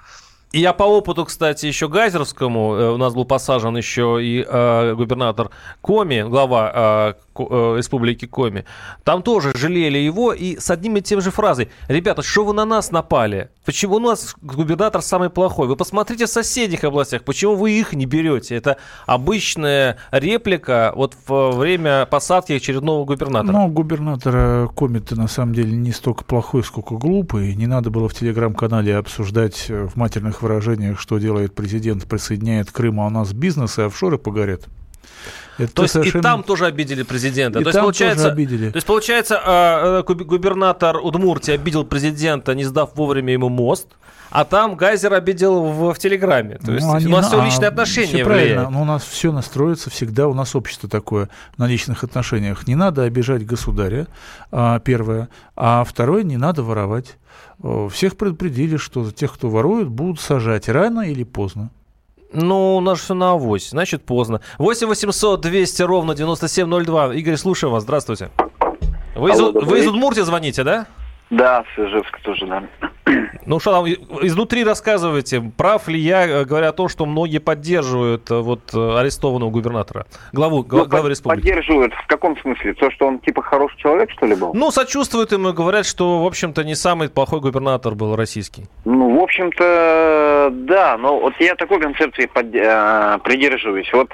[0.53, 5.49] Я по опыту, кстати, еще Гайзерскому, э, у нас был посажен еще и э, губернатор
[5.81, 8.65] Коми, глава э, Э, республики Коми,
[9.03, 11.69] там тоже жалели его и с одним и тем же фразой.
[11.87, 13.49] Ребята, что вы на нас напали?
[13.65, 15.67] Почему у нас губернатор самый плохой?
[15.67, 18.55] Вы посмотрите в соседних областях, почему вы их не берете?
[18.55, 23.51] Это обычная реплика вот во время посадки очередного губернатора.
[23.51, 27.55] Ну, губернатор Коми-то на самом деле не столько плохой, сколько глупый.
[27.55, 32.99] Не надо было в телеграм-канале обсуждать э, в матерных выражениях, что делает президент, присоединяет Крым,
[32.99, 34.65] а у нас бизнес и офшоры погорят.
[35.57, 36.19] Это то есть совершенно...
[36.19, 37.59] и там тоже обидели президента.
[37.59, 38.69] И то есть, получается, тоже обидели.
[38.69, 43.87] То есть, получается, а, э, губернатор Удмуртии обидел президента, не сдав вовремя ему мост,
[44.29, 46.59] а там Гайзер обидел в, в Телеграме.
[46.63, 47.37] То есть ну, у нас на...
[47.37, 50.89] все личные отношения все правильно, но ну, у нас все настроится всегда, у нас общество
[50.89, 52.67] такое на личных отношениях.
[52.67, 54.07] Не надо обижать государя,
[54.51, 57.17] а, первое, а второе, не надо воровать.
[57.91, 61.71] Всех предупредили, что тех, кто ворует, будут сажать рано или поздно.
[62.33, 64.41] Ну, у нас все на авось, значит поздно.
[64.57, 67.15] 8 800 200 ровно 9702.
[67.15, 68.31] Игорь, слушаю вас, здравствуйте.
[69.15, 70.87] Вы, Алло, из, вы из Удмуртии звоните, да?
[71.29, 72.63] Да, с Ижевска тоже, да.
[73.45, 73.85] Ну что там,
[74.25, 78.97] изнутри рассказывайте, прав ли я, э, говоря о том, что многие поддерживают э, вот э,
[78.97, 81.41] арестованного губернатора, главу, ну, главы республики?
[81.41, 82.73] Поддерживают в каком смысле?
[82.73, 84.53] То, что он типа хороший человек, что ли, был?
[84.53, 88.65] Ну, сочувствуют ему и говорят, что, в общем-то, не самый плохой губернатор был российский.
[88.85, 93.91] Ну, в общем-то, да, но вот я такой концепции под, э, придерживаюсь.
[93.93, 94.11] Вот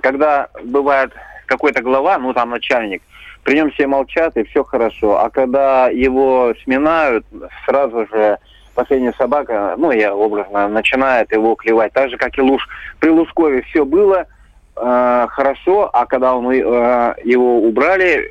[0.00, 1.12] когда бывает
[1.46, 3.02] какой-то глава, ну там начальник,
[3.46, 5.20] при нем все молчат и все хорошо.
[5.20, 7.24] А когда его сминают,
[7.64, 8.38] сразу же
[8.74, 11.92] последняя собака, ну, я образно, начинает его клевать.
[11.92, 12.68] Так же, как и Луж.
[12.98, 14.26] При Лужкове все было
[14.74, 18.28] э, хорошо, а когда он, э, его убрали,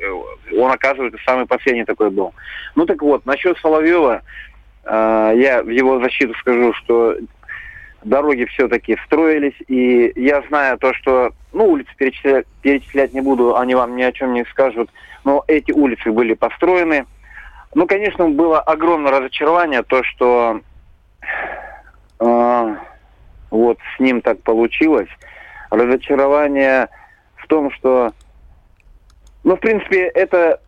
[0.54, 2.34] он, оказывается, самый последний такой был.
[2.74, 4.20] Ну, так вот, насчет Соловьева,
[4.84, 7.16] э, я в его защиту скажу, что
[8.04, 13.74] дороги все-таки строились, и я знаю то, что, ну, улицы перечислять, перечислять не буду, они
[13.74, 14.90] вам ни о чем не скажут,
[15.24, 17.06] но эти улицы были построены.
[17.74, 20.60] Ну, конечно, было огромное разочарование, то, что
[22.20, 22.76] э,
[23.50, 25.08] вот с ним так получилось.
[25.70, 26.88] Разочарование
[27.36, 28.12] в том, что,
[29.42, 30.60] ну, в принципе, это,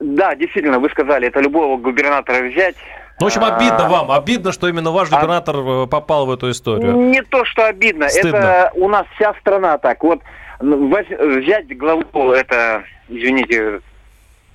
[0.00, 2.76] да, действительно, вы сказали, это любого губернатора взять,
[3.20, 5.86] ну, в общем, обидно а, вам, обидно, что именно ваш а губернатор а...
[5.86, 6.92] попал в эту историю.
[6.96, 8.36] Не то, что обидно, Стыдно.
[8.36, 10.02] это у нас вся страна так.
[10.02, 10.20] Вот
[10.60, 13.80] взять главу, это, извините,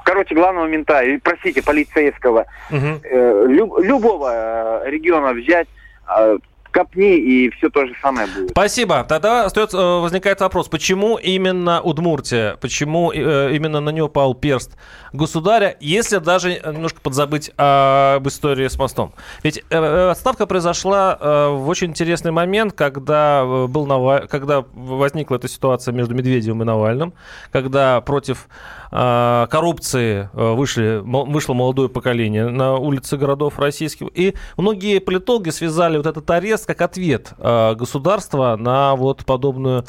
[0.04, 3.02] короче, главного мента, простите, полицейского, угу.
[3.04, 5.68] э, люб, любого региона взять,
[6.06, 6.38] а,
[6.78, 8.52] копни, и все то же самое будет.
[8.52, 9.04] Спасибо.
[9.04, 14.78] Тогда остается, э, возникает вопрос, почему именно Удмуртия, почему э, именно на нее пал перст
[15.12, 19.14] государя, если даже немножко подзабыть об истории с мостом?
[19.44, 24.28] Ведь э, отставка произошла в очень интересный момент, когда, был Наваль...
[24.28, 27.14] когда возникла эта ситуация между Медведевым и Навальным,
[27.52, 28.48] когда против
[28.90, 36.30] коррупции вышли, вышло молодое поколение на улицы городов российских, и многие политологи связали вот этот
[36.30, 39.86] арест как ответ э, государства на вот подобную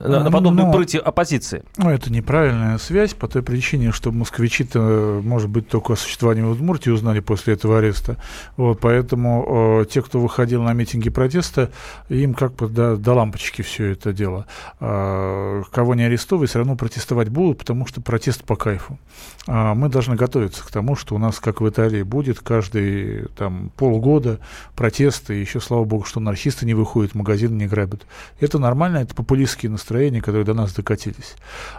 [0.00, 1.62] на, на подобную Но, оппозиции.
[1.76, 6.90] Ну, это неправильная связь по той причине, что москвичи-то, может быть, только о существовании Удмуртии
[6.90, 8.16] узнали после этого ареста.
[8.56, 11.70] Вот, поэтому э, те, кто выходил на митинги протеста,
[12.08, 14.46] им как бы до, до лампочки все это дело.
[14.80, 18.98] Э, кого не арестовывают, все равно протестовать будут, потому что протест по кайфу.
[19.46, 23.70] Э, мы должны готовиться к тому, что у нас, как в Италии, будет каждый там,
[23.76, 24.38] полгода
[24.74, 28.06] протесты, еще, слава богу, что анархисты не выходят, магазины не грабят.
[28.40, 31.36] Это нормально, это популистские настроения настроения, которые до нас докатились.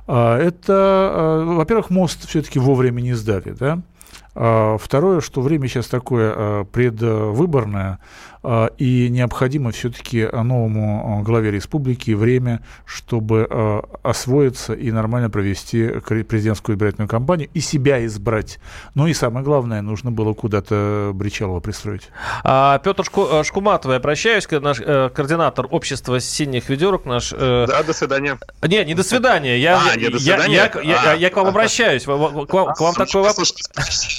[0.08, 3.82] А, это, а, во-первых, мост все-таки вовремя не сдали, да,
[4.38, 8.00] Второе, что время сейчас такое предвыборное,
[8.44, 15.86] а, и необходимо все-таки новому а, главе республики время, чтобы а, освоиться и нормально провести
[15.88, 18.60] президентскую избирательную кампанию и себя избрать.
[18.96, 22.10] Ну и самое главное, нужно было куда-то Бричалова пристроить.
[22.44, 27.34] А, Петр Шку, Шкуматов, я обращаюсь, наш э, координатор общества синих ведерок наш.
[27.34, 27.66] Э...
[27.68, 28.38] Да, до свидания.
[28.62, 29.60] Не, не до свидания.
[29.60, 30.56] Я, а, не до свидания.
[30.56, 32.06] Я, я, я, я, я к вам обращаюсь.
[32.06, 33.54] К вам, к вам такой вопрос.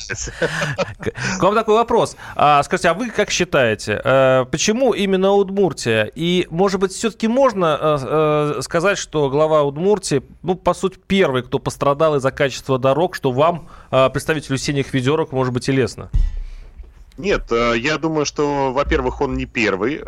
[0.09, 2.17] К вам такой вопрос.
[2.63, 4.01] Скажите, а вы как считаете?
[4.03, 6.11] Э, почему именно Удмуртия?
[6.15, 7.99] И, может быть, все-таки можно э,
[8.59, 13.33] э, сказать, что глава Удмуртии, ну, по сути, первый, кто пострадал из-за качества дорог, что
[13.33, 16.11] вам, представителю синих ведерок, может быть, и лестно?
[17.17, 20.03] Нет, я думаю, что, во-первых, он не первый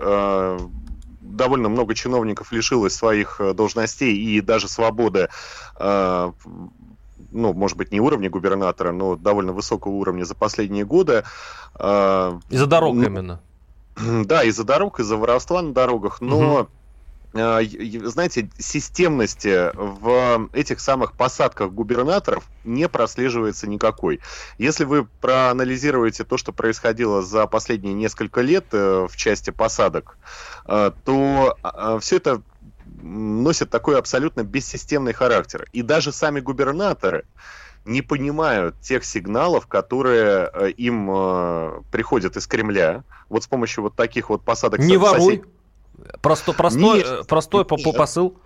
[1.21, 5.29] довольно много чиновников лишилось своих должностей и даже свободы,
[7.31, 11.25] ну, может быть, не уровня губернатора, но довольно высокого уровня за последние годы.
[11.77, 13.41] Из-за дорог ну, именно.
[14.25, 16.61] Да, из-за дорог, из-за воровства на дорогах, но...
[16.61, 16.69] Угу
[17.33, 24.21] знаете, системности в этих самых посадках губернаторов не прослеживается никакой.
[24.59, 30.19] Если вы проанализируете то, что происходило за последние несколько лет э, в части посадок,
[30.67, 32.43] э, то а, все это
[33.03, 35.69] носит такой абсолютно бессистемный характер.
[35.73, 37.25] И даже сами губернаторы,
[37.85, 43.05] не понимают тех сигналов, которые э, им э, приходят из Кремля.
[43.29, 44.81] Вот с помощью вот таких вот посадок...
[44.81, 45.37] Не воруй.
[45.37, 46.21] Сосед...
[46.23, 47.97] Просто, простой, нет, э, простой нет.
[47.97, 48.39] посыл.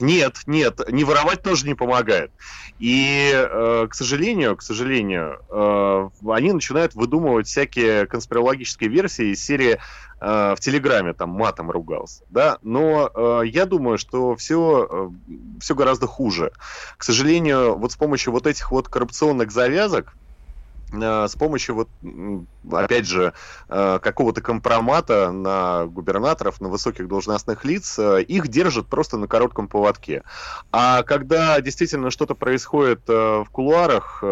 [0.00, 2.32] Нет, нет, не воровать тоже не помогает.
[2.78, 9.78] И, э, к сожалению, к сожалению, э, они начинают выдумывать всякие конспирологические версии из серии
[10.20, 15.10] э, в Телеграме там матом ругался, да, но э, я думаю, что все, э,
[15.60, 16.52] все гораздо хуже.
[16.96, 20.14] К сожалению, вот с помощью вот этих вот коррупционных завязок,
[20.92, 21.88] с помощью вот,
[22.70, 23.32] опять же,
[23.68, 29.68] э, какого-то компромата на губернаторов, на высоких должностных лиц, э, их держат просто на коротком
[29.68, 30.22] поводке.
[30.72, 34.22] А когда действительно что-то происходит в кулуарах,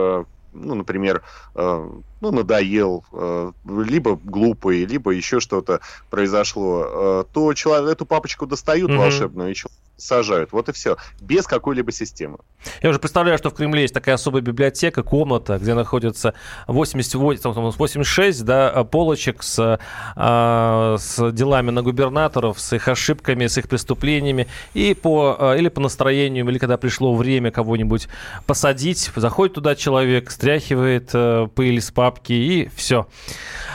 [0.52, 1.22] ну, например,
[1.54, 1.90] э,
[2.20, 8.90] ну, надоел, э, либо глупый, либо еще что-то произошло, э, то человек, эту папочку достают
[8.90, 8.96] mm-hmm.
[8.96, 9.56] волшебную и
[9.96, 10.52] сажают.
[10.52, 10.96] Вот и все.
[11.20, 12.38] Без какой-либо системы.
[12.82, 16.34] Я уже представляю, что в Кремле есть такая особая библиотека, комната, где находится
[16.66, 19.78] 88, 86 да, полочек с,
[20.16, 24.48] а, с делами на губернаторов, с их ошибками, с их преступлениями.
[24.74, 28.08] И по, а, или по настроению, или когда пришло время кого-нибудь
[28.46, 33.06] посадить, заходит туда человек, стряхивает э, пыль с папки и все.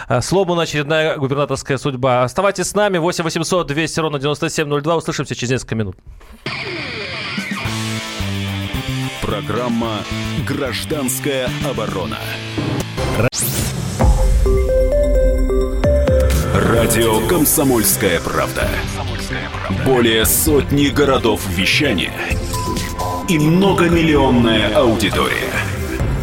[0.07, 2.23] А, сломана очередная губернаторская судьба.
[2.23, 2.97] Оставайтесь с нами.
[2.97, 4.95] 8 800 200 ровно 9702.
[4.95, 5.95] Услышимся через несколько минут.
[9.33, 10.03] Программа
[10.47, 12.19] «Гражданская оборона».
[16.53, 18.69] Радио «Комсомольская правда».
[19.87, 22.13] Более сотни городов вещания
[23.27, 25.51] и многомиллионная аудитория.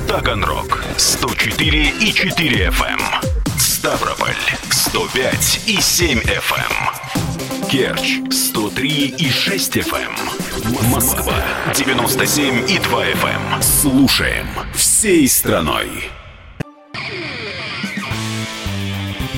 [0.06, 2.84] Таганрог 104 и 4 FM.
[2.84, 3.58] Эм.
[3.58, 4.36] Ставрополь
[4.80, 7.70] 105 и 7 FM.
[7.70, 10.90] Керчь 103 и 6 FM.
[10.90, 11.34] Москва
[11.74, 13.54] 97 и 2 FM.
[13.56, 13.62] Эм.
[13.62, 16.08] Слушаем всей страной.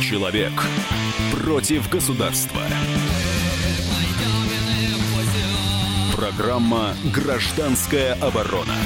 [0.01, 0.53] Человек
[1.33, 2.63] против государства.
[6.15, 8.77] Программа «Гражданская оборона».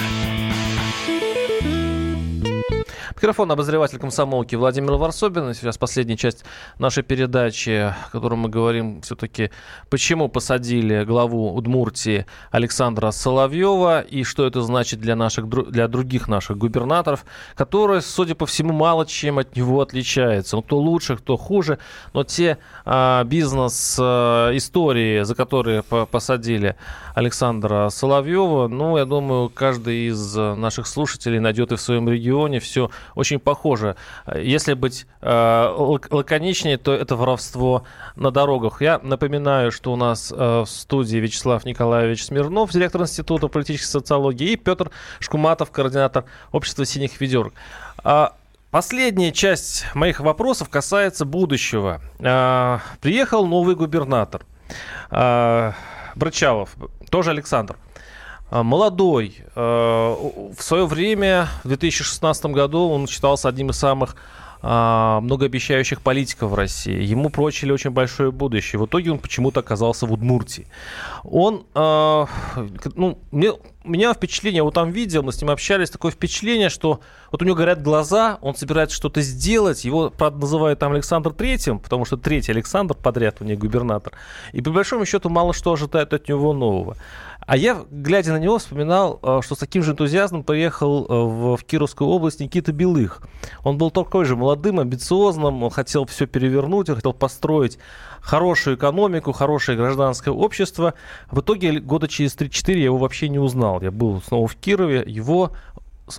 [3.16, 5.54] Микрофон обозреватель комсомолки Владимир Варсобин.
[5.54, 6.44] Сейчас последняя часть
[6.78, 9.50] нашей передачи, в которой мы говорим все-таки,
[9.88, 16.58] почему посадили главу Удмуртии Александра Соловьева и что это значит для, наших, для других наших
[16.58, 20.56] губернаторов, которые, судя по всему, мало чем от него отличаются.
[20.56, 21.78] Ну, кто лучше, кто хуже,
[22.12, 26.76] но те а, бизнес-истории, а, за которые посадили
[27.14, 32.90] Александра Соловьева, ну, я думаю, каждый из наших слушателей найдет и в своем регионе все
[33.16, 33.96] очень похоже.
[34.32, 35.74] Если быть э,
[36.10, 37.82] лаконичнее, то это воровство
[38.14, 38.80] на дорогах.
[38.80, 44.52] Я напоминаю, что у нас э, в студии Вячеслав Николаевич Смирнов, директор Института политической социологии,
[44.52, 47.54] и Петр Шкуматов, координатор общества «Синих ведерок».
[48.04, 48.36] А
[48.70, 52.02] Последняя часть моих вопросов касается будущего.
[52.20, 54.44] А, приехал новый губернатор
[55.08, 55.72] а,
[56.14, 56.76] Брычалов,
[57.08, 57.76] тоже Александр.
[58.49, 59.36] А, молодой.
[59.55, 60.14] А,
[60.57, 64.16] в свое время, в 2016 году, он считался одним из самых
[64.62, 67.03] а, многообещающих политиков в России.
[67.03, 68.80] Ему прочили очень большое будущее.
[68.80, 70.66] В итоге он почему-то оказался в Удмуртии.
[71.24, 73.53] Он, ну, мне,
[73.86, 77.42] у меня впечатление, я его там видел, мы с ним общались, такое впечатление, что вот
[77.42, 82.05] у него горят глаза, он собирается что-то сделать, его, правда, называют там Александр Третьим, потому
[82.05, 84.12] что третий Александр подряд у них губернатор.
[84.53, 86.97] И по большому счету мало что ожидают от него нового.
[87.47, 91.57] А я, глядя на него, вспоминал, э, что с таким же энтузиазмом приехал э, в,
[91.57, 93.22] в Кировскую область Никита Белых.
[93.62, 97.78] Он был такой же молодым, амбициозным, он хотел все перевернуть, он хотел построить
[98.20, 100.94] хорошую экономику, хорошее гражданское общество.
[101.30, 103.80] В итоге года через 3-4 я его вообще не узнал.
[103.80, 105.53] Я был снова в Кирове, его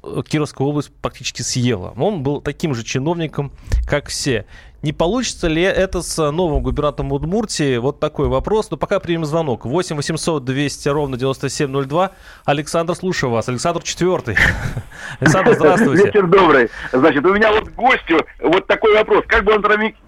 [0.02, 1.94] э, Кировская область практически съела.
[1.98, 3.52] Он был таким же чиновником,
[3.86, 4.46] как все.
[4.88, 7.76] Не получится ли это с новым губернатором Удмуртии?
[7.76, 8.72] Вот такой вопрос.
[8.72, 9.66] Но пока примем звонок.
[9.66, 12.12] 8 800 200 ровно 9702.
[12.46, 13.50] Александр, слушаю вас.
[13.50, 14.38] Александр четвертый.
[15.20, 16.06] Александр, здравствуйте.
[16.06, 16.70] Вечер добрый.
[16.94, 19.26] Значит, у меня вот гостю вот такой вопрос.
[19.28, 19.62] Как бы он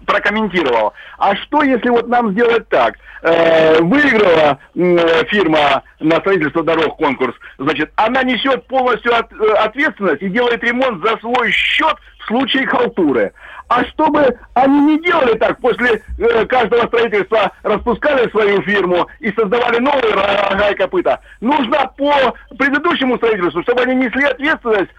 [0.06, 0.94] прокомментировал?
[1.18, 2.94] А что, если вот нам сделать так?
[3.22, 4.60] Э, выиграла
[5.28, 11.18] фирма на строительство дорог конкурс, значит, она несет полностью э, ответственность и делает ремонт за
[11.18, 13.34] свой счет в случае халтуры.
[13.70, 19.78] А чтобы они не делали так, после э, каждого строительства распускали свою фирму и создавали
[19.78, 24.90] новые рога и копыта, нужно по предыдущему строительству, чтобы они несли ответственность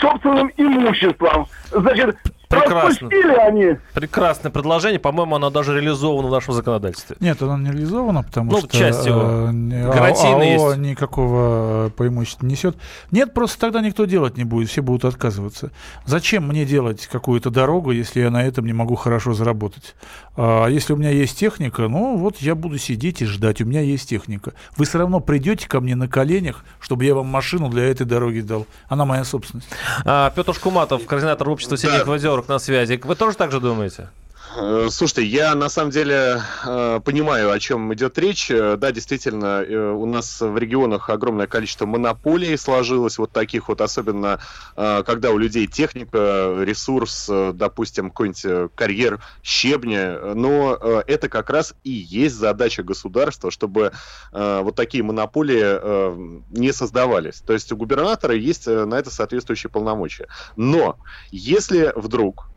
[0.00, 1.48] собственным имуществом.
[1.72, 2.16] Значит,
[2.50, 3.08] Прекрасно.
[3.46, 3.76] они.
[3.94, 4.98] Прекрасное предложение.
[4.98, 7.16] По-моему, оно даже реализовано в нашем законодательстве.
[7.20, 9.20] Нет, оно не реализовано, потому ну, что часть его.
[9.20, 10.78] Э, Гарантийно АО, есть.
[10.78, 12.76] никакого преимущества несет.
[13.12, 15.70] Нет, просто тогда никто делать не будет, все будут отказываться.
[16.06, 19.94] Зачем мне делать какую-то дорогу, если я на этом не могу хорошо заработать?
[20.36, 23.80] А если у меня есть техника, ну вот я буду сидеть и ждать, у меня
[23.80, 24.54] есть техника.
[24.76, 28.40] Вы все равно придете ко мне на коленях, чтобы я вам машину для этой дороги
[28.40, 28.66] дал.
[28.88, 29.68] Она моя собственность.
[30.04, 32.04] А, Петр Шкуматов, координатор общества «Синих да.
[32.40, 33.00] Озерок» на связи.
[33.02, 34.08] Вы тоже так же думаете?
[34.56, 38.50] Э, слушайте, я на самом деле э, понимаю, о чем идет речь.
[38.50, 44.40] Э, да, действительно, у нас в регионах огромное количество монополий сложилось, вот таких вот, особенно
[44.74, 50.34] когда у людей техника, ресурс, допустим, какой-нибудь карьер щебня.
[50.34, 50.74] Но
[51.06, 53.92] это как раз и есть задача государства, чтобы
[54.32, 57.40] вот такие монополии не создавались.
[57.40, 60.26] То есть у губернатора есть на это соответствующие полномочия.
[60.56, 60.96] Но
[61.30, 62.50] если вдруг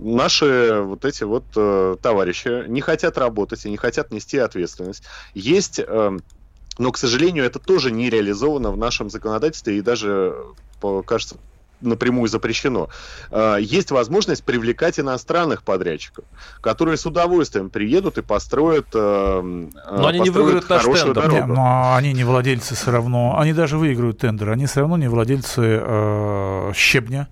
[0.00, 5.04] наши вот эти вот э, товарищи не хотят работать и не хотят нести ответственность.
[5.34, 6.18] Есть э,
[6.78, 10.34] но, к сожалению, это тоже не реализовано в нашем законодательстве и даже,
[11.04, 11.36] кажется,
[11.82, 12.88] напрямую запрещено.
[13.30, 16.24] А, есть возможность привлекать иностранных подрядчиков,
[16.60, 21.14] которые с удовольствием приедут и построят а, Но они не выиграют наш тендер.
[21.14, 21.52] Дорогу.
[21.52, 23.38] но они не владельцы все равно.
[23.38, 24.50] Они даже выиграют тендер.
[24.50, 27.28] Они все равно не владельцы э, щебня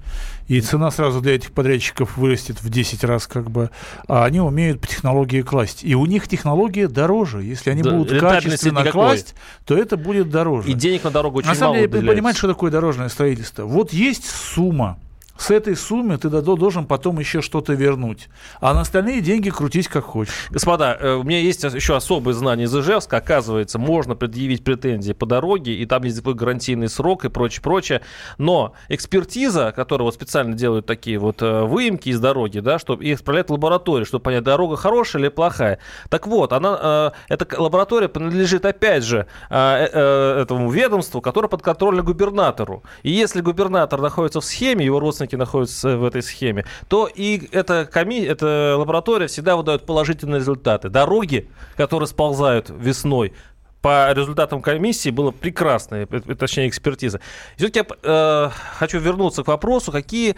[0.49, 3.71] и цена сразу для этих подрядчиков вырастет в 10 раз, как бы,
[4.09, 5.85] а они умеют по технологии класть.
[5.85, 7.43] И у них технология дороже.
[7.43, 8.93] Если они да, будут качественно никакой.
[8.93, 9.35] класть,
[9.67, 10.71] то это будет дороже.
[10.71, 13.65] И денег на дорогу очень на самом деле, понимаете, что такое дорожное строительство?
[13.65, 14.99] Вот есть сумма,
[15.39, 18.29] с этой суммы ты должен потом еще что-то вернуть.
[18.61, 20.35] А на остальные деньги крутись как хочешь.
[20.51, 23.19] Господа, э, у меня есть еще особые знания из Ижевска.
[23.19, 28.01] Оказывается, можно предъявить претензии по дороге, и там есть гарантийный срок и прочее, прочее.
[28.37, 33.21] Но экспертиза, которая вот специально делают такие вот э, выемки из дороги, да, чтобы их
[33.21, 35.79] отправляют в лабораторию, чтобы понять, дорога хорошая или плохая.
[36.09, 42.83] Так вот, она, э, эта лаборатория принадлежит опять же этому ведомству, которое под контролем губернатору.
[43.03, 47.49] И если губернатор находится в схеме, его родственники участники находятся в этой схеме, то и
[47.53, 48.25] эта, коми...
[48.25, 50.89] эта лаборатория всегда выдает положительные результаты.
[50.89, 53.33] Дороги, которые сползают весной,
[53.81, 57.21] по результатам комиссии было прекрасное, точнее экспертиза.
[57.57, 60.35] Все-таки я э, хочу вернуться к вопросу, какие Э,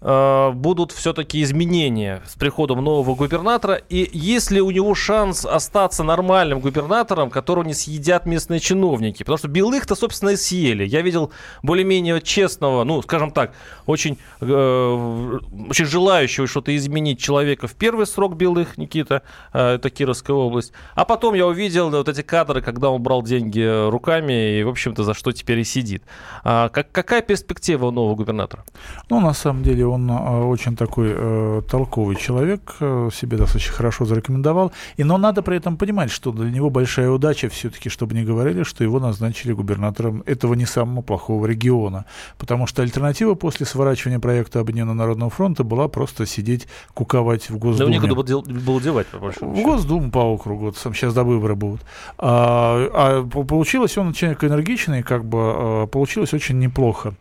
[0.00, 6.60] будут все-таки изменения с приходом нового губернатора, и есть ли у него шанс остаться нормальным
[6.60, 9.22] губернатором, которого не съедят местные чиновники?
[9.22, 10.84] Потому что белых-то, собственно, и съели.
[10.84, 11.32] Я видел
[11.62, 13.52] более-менее честного, ну, скажем так,
[13.86, 15.38] очень, э,
[15.68, 19.22] очень желающего что-то изменить человека в первый срок белых, Никита,
[19.52, 20.72] э, это Кировская область.
[20.94, 25.04] А потом я увидел вот эти кадры, когда он брал деньги руками, и, в общем-то,
[25.04, 26.02] за что теперь и сидит.
[26.44, 28.64] А, как, какая перспектива у нового губернатора?
[29.10, 34.04] Ну, на самом деле, он э, очень такой э, толковый человек, э, себе достаточно хорошо
[34.04, 34.72] зарекомендовал.
[34.96, 38.62] И, но надо при этом понимать, что для него большая удача все-таки, чтобы не говорили,
[38.62, 42.04] что его назначили губернатором этого не самого плохого региона.
[42.38, 47.98] Потому что альтернатива после сворачивания проекта Объединенного Народного фронта была просто сидеть, куковать в Госдуме.
[48.00, 51.80] Да некуда было девать, по большому В Госдуму по округу, вот, сейчас до выбора будут.
[52.18, 57.14] А, а получилось он человек энергичный, как бы а, получилось очень неплохо.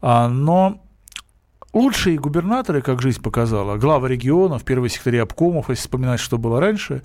[0.00, 0.80] А, но
[1.74, 7.02] Лучшие губернаторы, как жизнь показала, главы регионов, первые секретари обкомов, если вспоминать, что было раньше,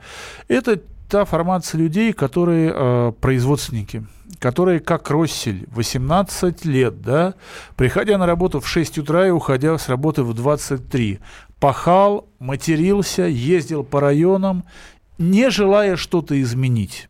[0.48, 4.06] это та формация людей, которые э, производственники,
[4.38, 7.34] которые как Россель, 18 лет, да,
[7.78, 11.20] приходя на работу в 6 утра и уходя с работы в 23,
[11.60, 14.66] пахал, матерился, ездил по районам,
[15.18, 17.10] не желая что-то изменить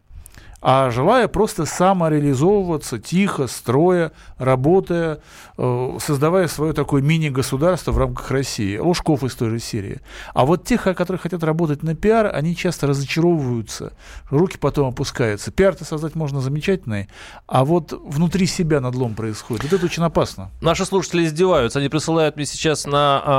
[0.61, 5.19] а желая просто самореализовываться тихо, строя, работая,
[5.57, 8.77] э, создавая свое такое мини-государство в рамках России.
[8.77, 10.01] Лужков из той же серии.
[10.33, 13.93] А вот тех, которые хотят работать на пиар, они часто разочаровываются,
[14.29, 15.51] руки потом опускаются.
[15.51, 17.07] Пиар-то создать можно замечательный,
[17.47, 19.63] а вот внутри себя надлом происходит.
[19.63, 20.51] Вот это очень опасно.
[20.61, 21.79] Наши слушатели издеваются.
[21.79, 23.29] Они присылают мне сейчас на э,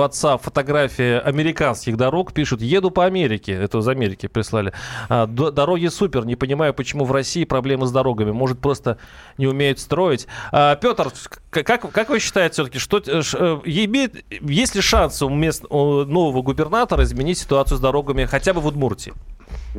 [0.00, 3.52] WhatsApp фотографии американских дорог, пишут, еду по Америке.
[3.52, 4.72] Это из Америки прислали.
[5.08, 8.30] А, дороги супер, не понимаю понимаю, почему в России проблемы с дорогами.
[8.30, 8.98] Может, просто
[9.38, 10.26] не умеют строить.
[10.52, 11.12] А, Петр,
[11.50, 13.20] как, как вы считаете все-таки, что э,
[13.64, 18.60] имеет, есть ли шанс у, мест, у нового губернатора изменить ситуацию с дорогами хотя бы
[18.60, 19.12] в Удмуртии?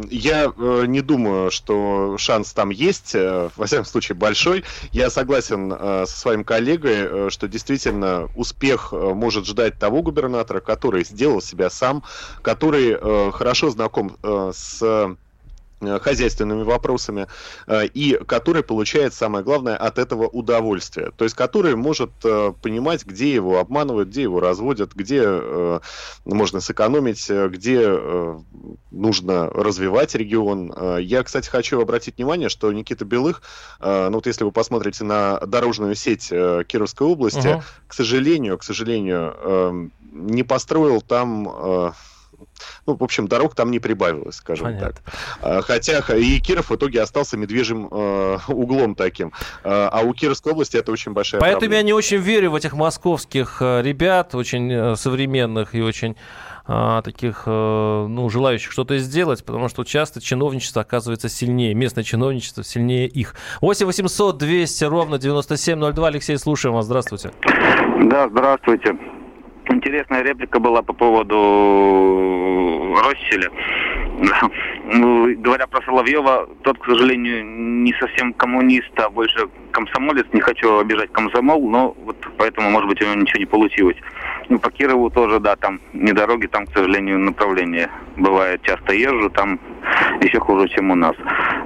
[0.10, 4.66] Я э, не думаю, что шанс там есть, э, во всяком случае большой.
[4.92, 10.60] Я согласен э, со своим коллегой, э, что действительно успех э, может ждать того губернатора,
[10.60, 12.04] который сделал себя сам,
[12.42, 15.16] который э, хорошо знаком э, с
[16.00, 17.28] хозяйственными вопросами,
[17.68, 21.12] э, и который получает, самое главное, от этого удовольствие.
[21.16, 25.26] То есть который может э, понимать, где его обманывают, где его разводят, где
[26.26, 28.00] можно сэкономить, где
[28.92, 30.74] нужно развивать регион.
[31.00, 33.42] Я, кстати, хочу обратить внимание, что Никита Белых,
[33.80, 39.92] ну вот если вы посмотрите на дорожную сеть Кировской области, uh к сожалению, к сожалению,
[40.12, 41.94] не построил там
[42.86, 44.94] ну, в общем, дорог там не прибавилось, скажем Понятно.
[45.42, 45.66] так.
[45.66, 49.32] Хотя и Киров в итоге остался медвежьим э, углом таким.
[49.64, 51.76] А, а у Кировской области это очень большая Поэтому проблема.
[51.78, 56.16] я не очень верю в этих московских э, ребят, очень э, современных и очень
[56.68, 63.08] а, таких, ну, желающих что-то сделать, потому что часто чиновничество оказывается сильнее, местное чиновничество сильнее
[63.08, 63.36] их.
[63.62, 66.08] 8 800 200 ровно 9702.
[66.08, 66.86] Алексей, слушаем вас.
[66.86, 67.32] Здравствуйте.
[68.10, 68.98] Да, здравствуйте.
[69.70, 73.50] Интересная реплика была по поводу Росселя.
[74.88, 80.28] Ну, говоря про Соловьева, тот, к сожалению, не совсем коммунист, а больше комсомолец.
[80.32, 83.98] Не хочу обижать комсомол, но вот поэтому, может быть, у него ничего не получилось.
[84.48, 87.90] Ну, по Кирову тоже, да, там не дороги, там, к сожалению, направление.
[88.16, 89.60] Бывает, часто езжу, там
[90.22, 91.16] еще хуже, чем у нас.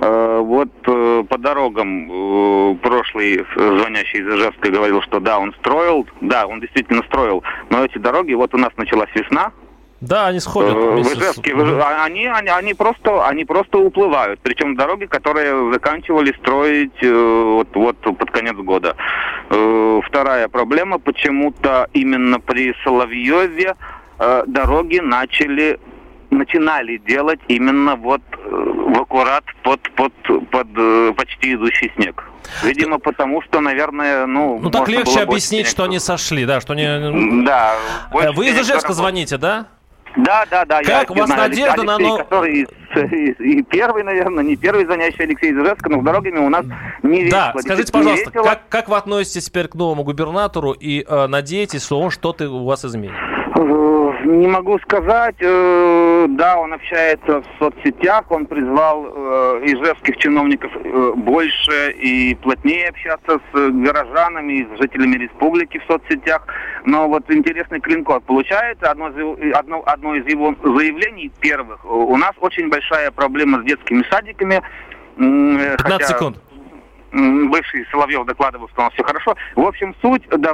[0.02, 6.08] Э, вот э, по дорогам э, прошлый звонящий из Ижевска говорил, что да, он строил,
[6.22, 9.52] да, он действительно строил, но эти дороги, вот у нас началась весна,
[10.00, 10.74] да, они сходят.
[10.74, 14.39] В Ижевске, они, они, они, просто, они просто уплывают.
[14.41, 18.95] Причем дороги, которые заканчивали строить вот, вот под конец года.
[19.50, 23.76] Вторая проблема, почему-то именно при Соловьеве
[24.47, 25.78] дороги начали
[26.32, 30.13] начинали делать именно вот э, в аккурат под, под,
[30.51, 32.23] под э, почти идущий снег.
[32.63, 34.59] Видимо, потому что, наверное, ну...
[34.59, 37.45] Ну, так легче объяснить, что они сошли, да, что они...
[37.45, 37.75] Да.
[38.13, 39.67] Э, вы из Ижевска звоните, да?
[40.17, 40.82] Да, да, да.
[40.82, 42.17] Как у вас знаю, надежда Алексей, на...
[42.17, 42.67] Который
[43.39, 46.65] и, первый, наверное, не первый звонящий Алексей Ижевска, но с дорогами у нас
[47.03, 47.51] не весело.
[47.53, 51.99] Да, скажите, пожалуйста, как, как вы относитесь теперь к новому губернатору и э, надеетесь, что
[51.99, 53.13] он что-то у вас изменит?
[54.30, 55.38] Не могу сказать.
[55.39, 62.89] Э, да, он общается в соцсетях, он призвал э, ижевских чиновников э, больше и плотнее
[62.89, 66.45] общаться с горожанами, с жителями республики в соцсетях.
[66.86, 68.91] Но вот интересный клинкор получается.
[68.91, 69.11] Одно,
[69.55, 71.84] одно, одно из его заявлений первых.
[71.84, 74.61] У нас очень большая проблема с детскими садиками.
[75.17, 76.05] 15 хотя...
[76.05, 76.38] секунд
[77.11, 79.36] бывший Соловьев докладывал, что у нас все хорошо.
[79.55, 80.49] В общем, суть, давай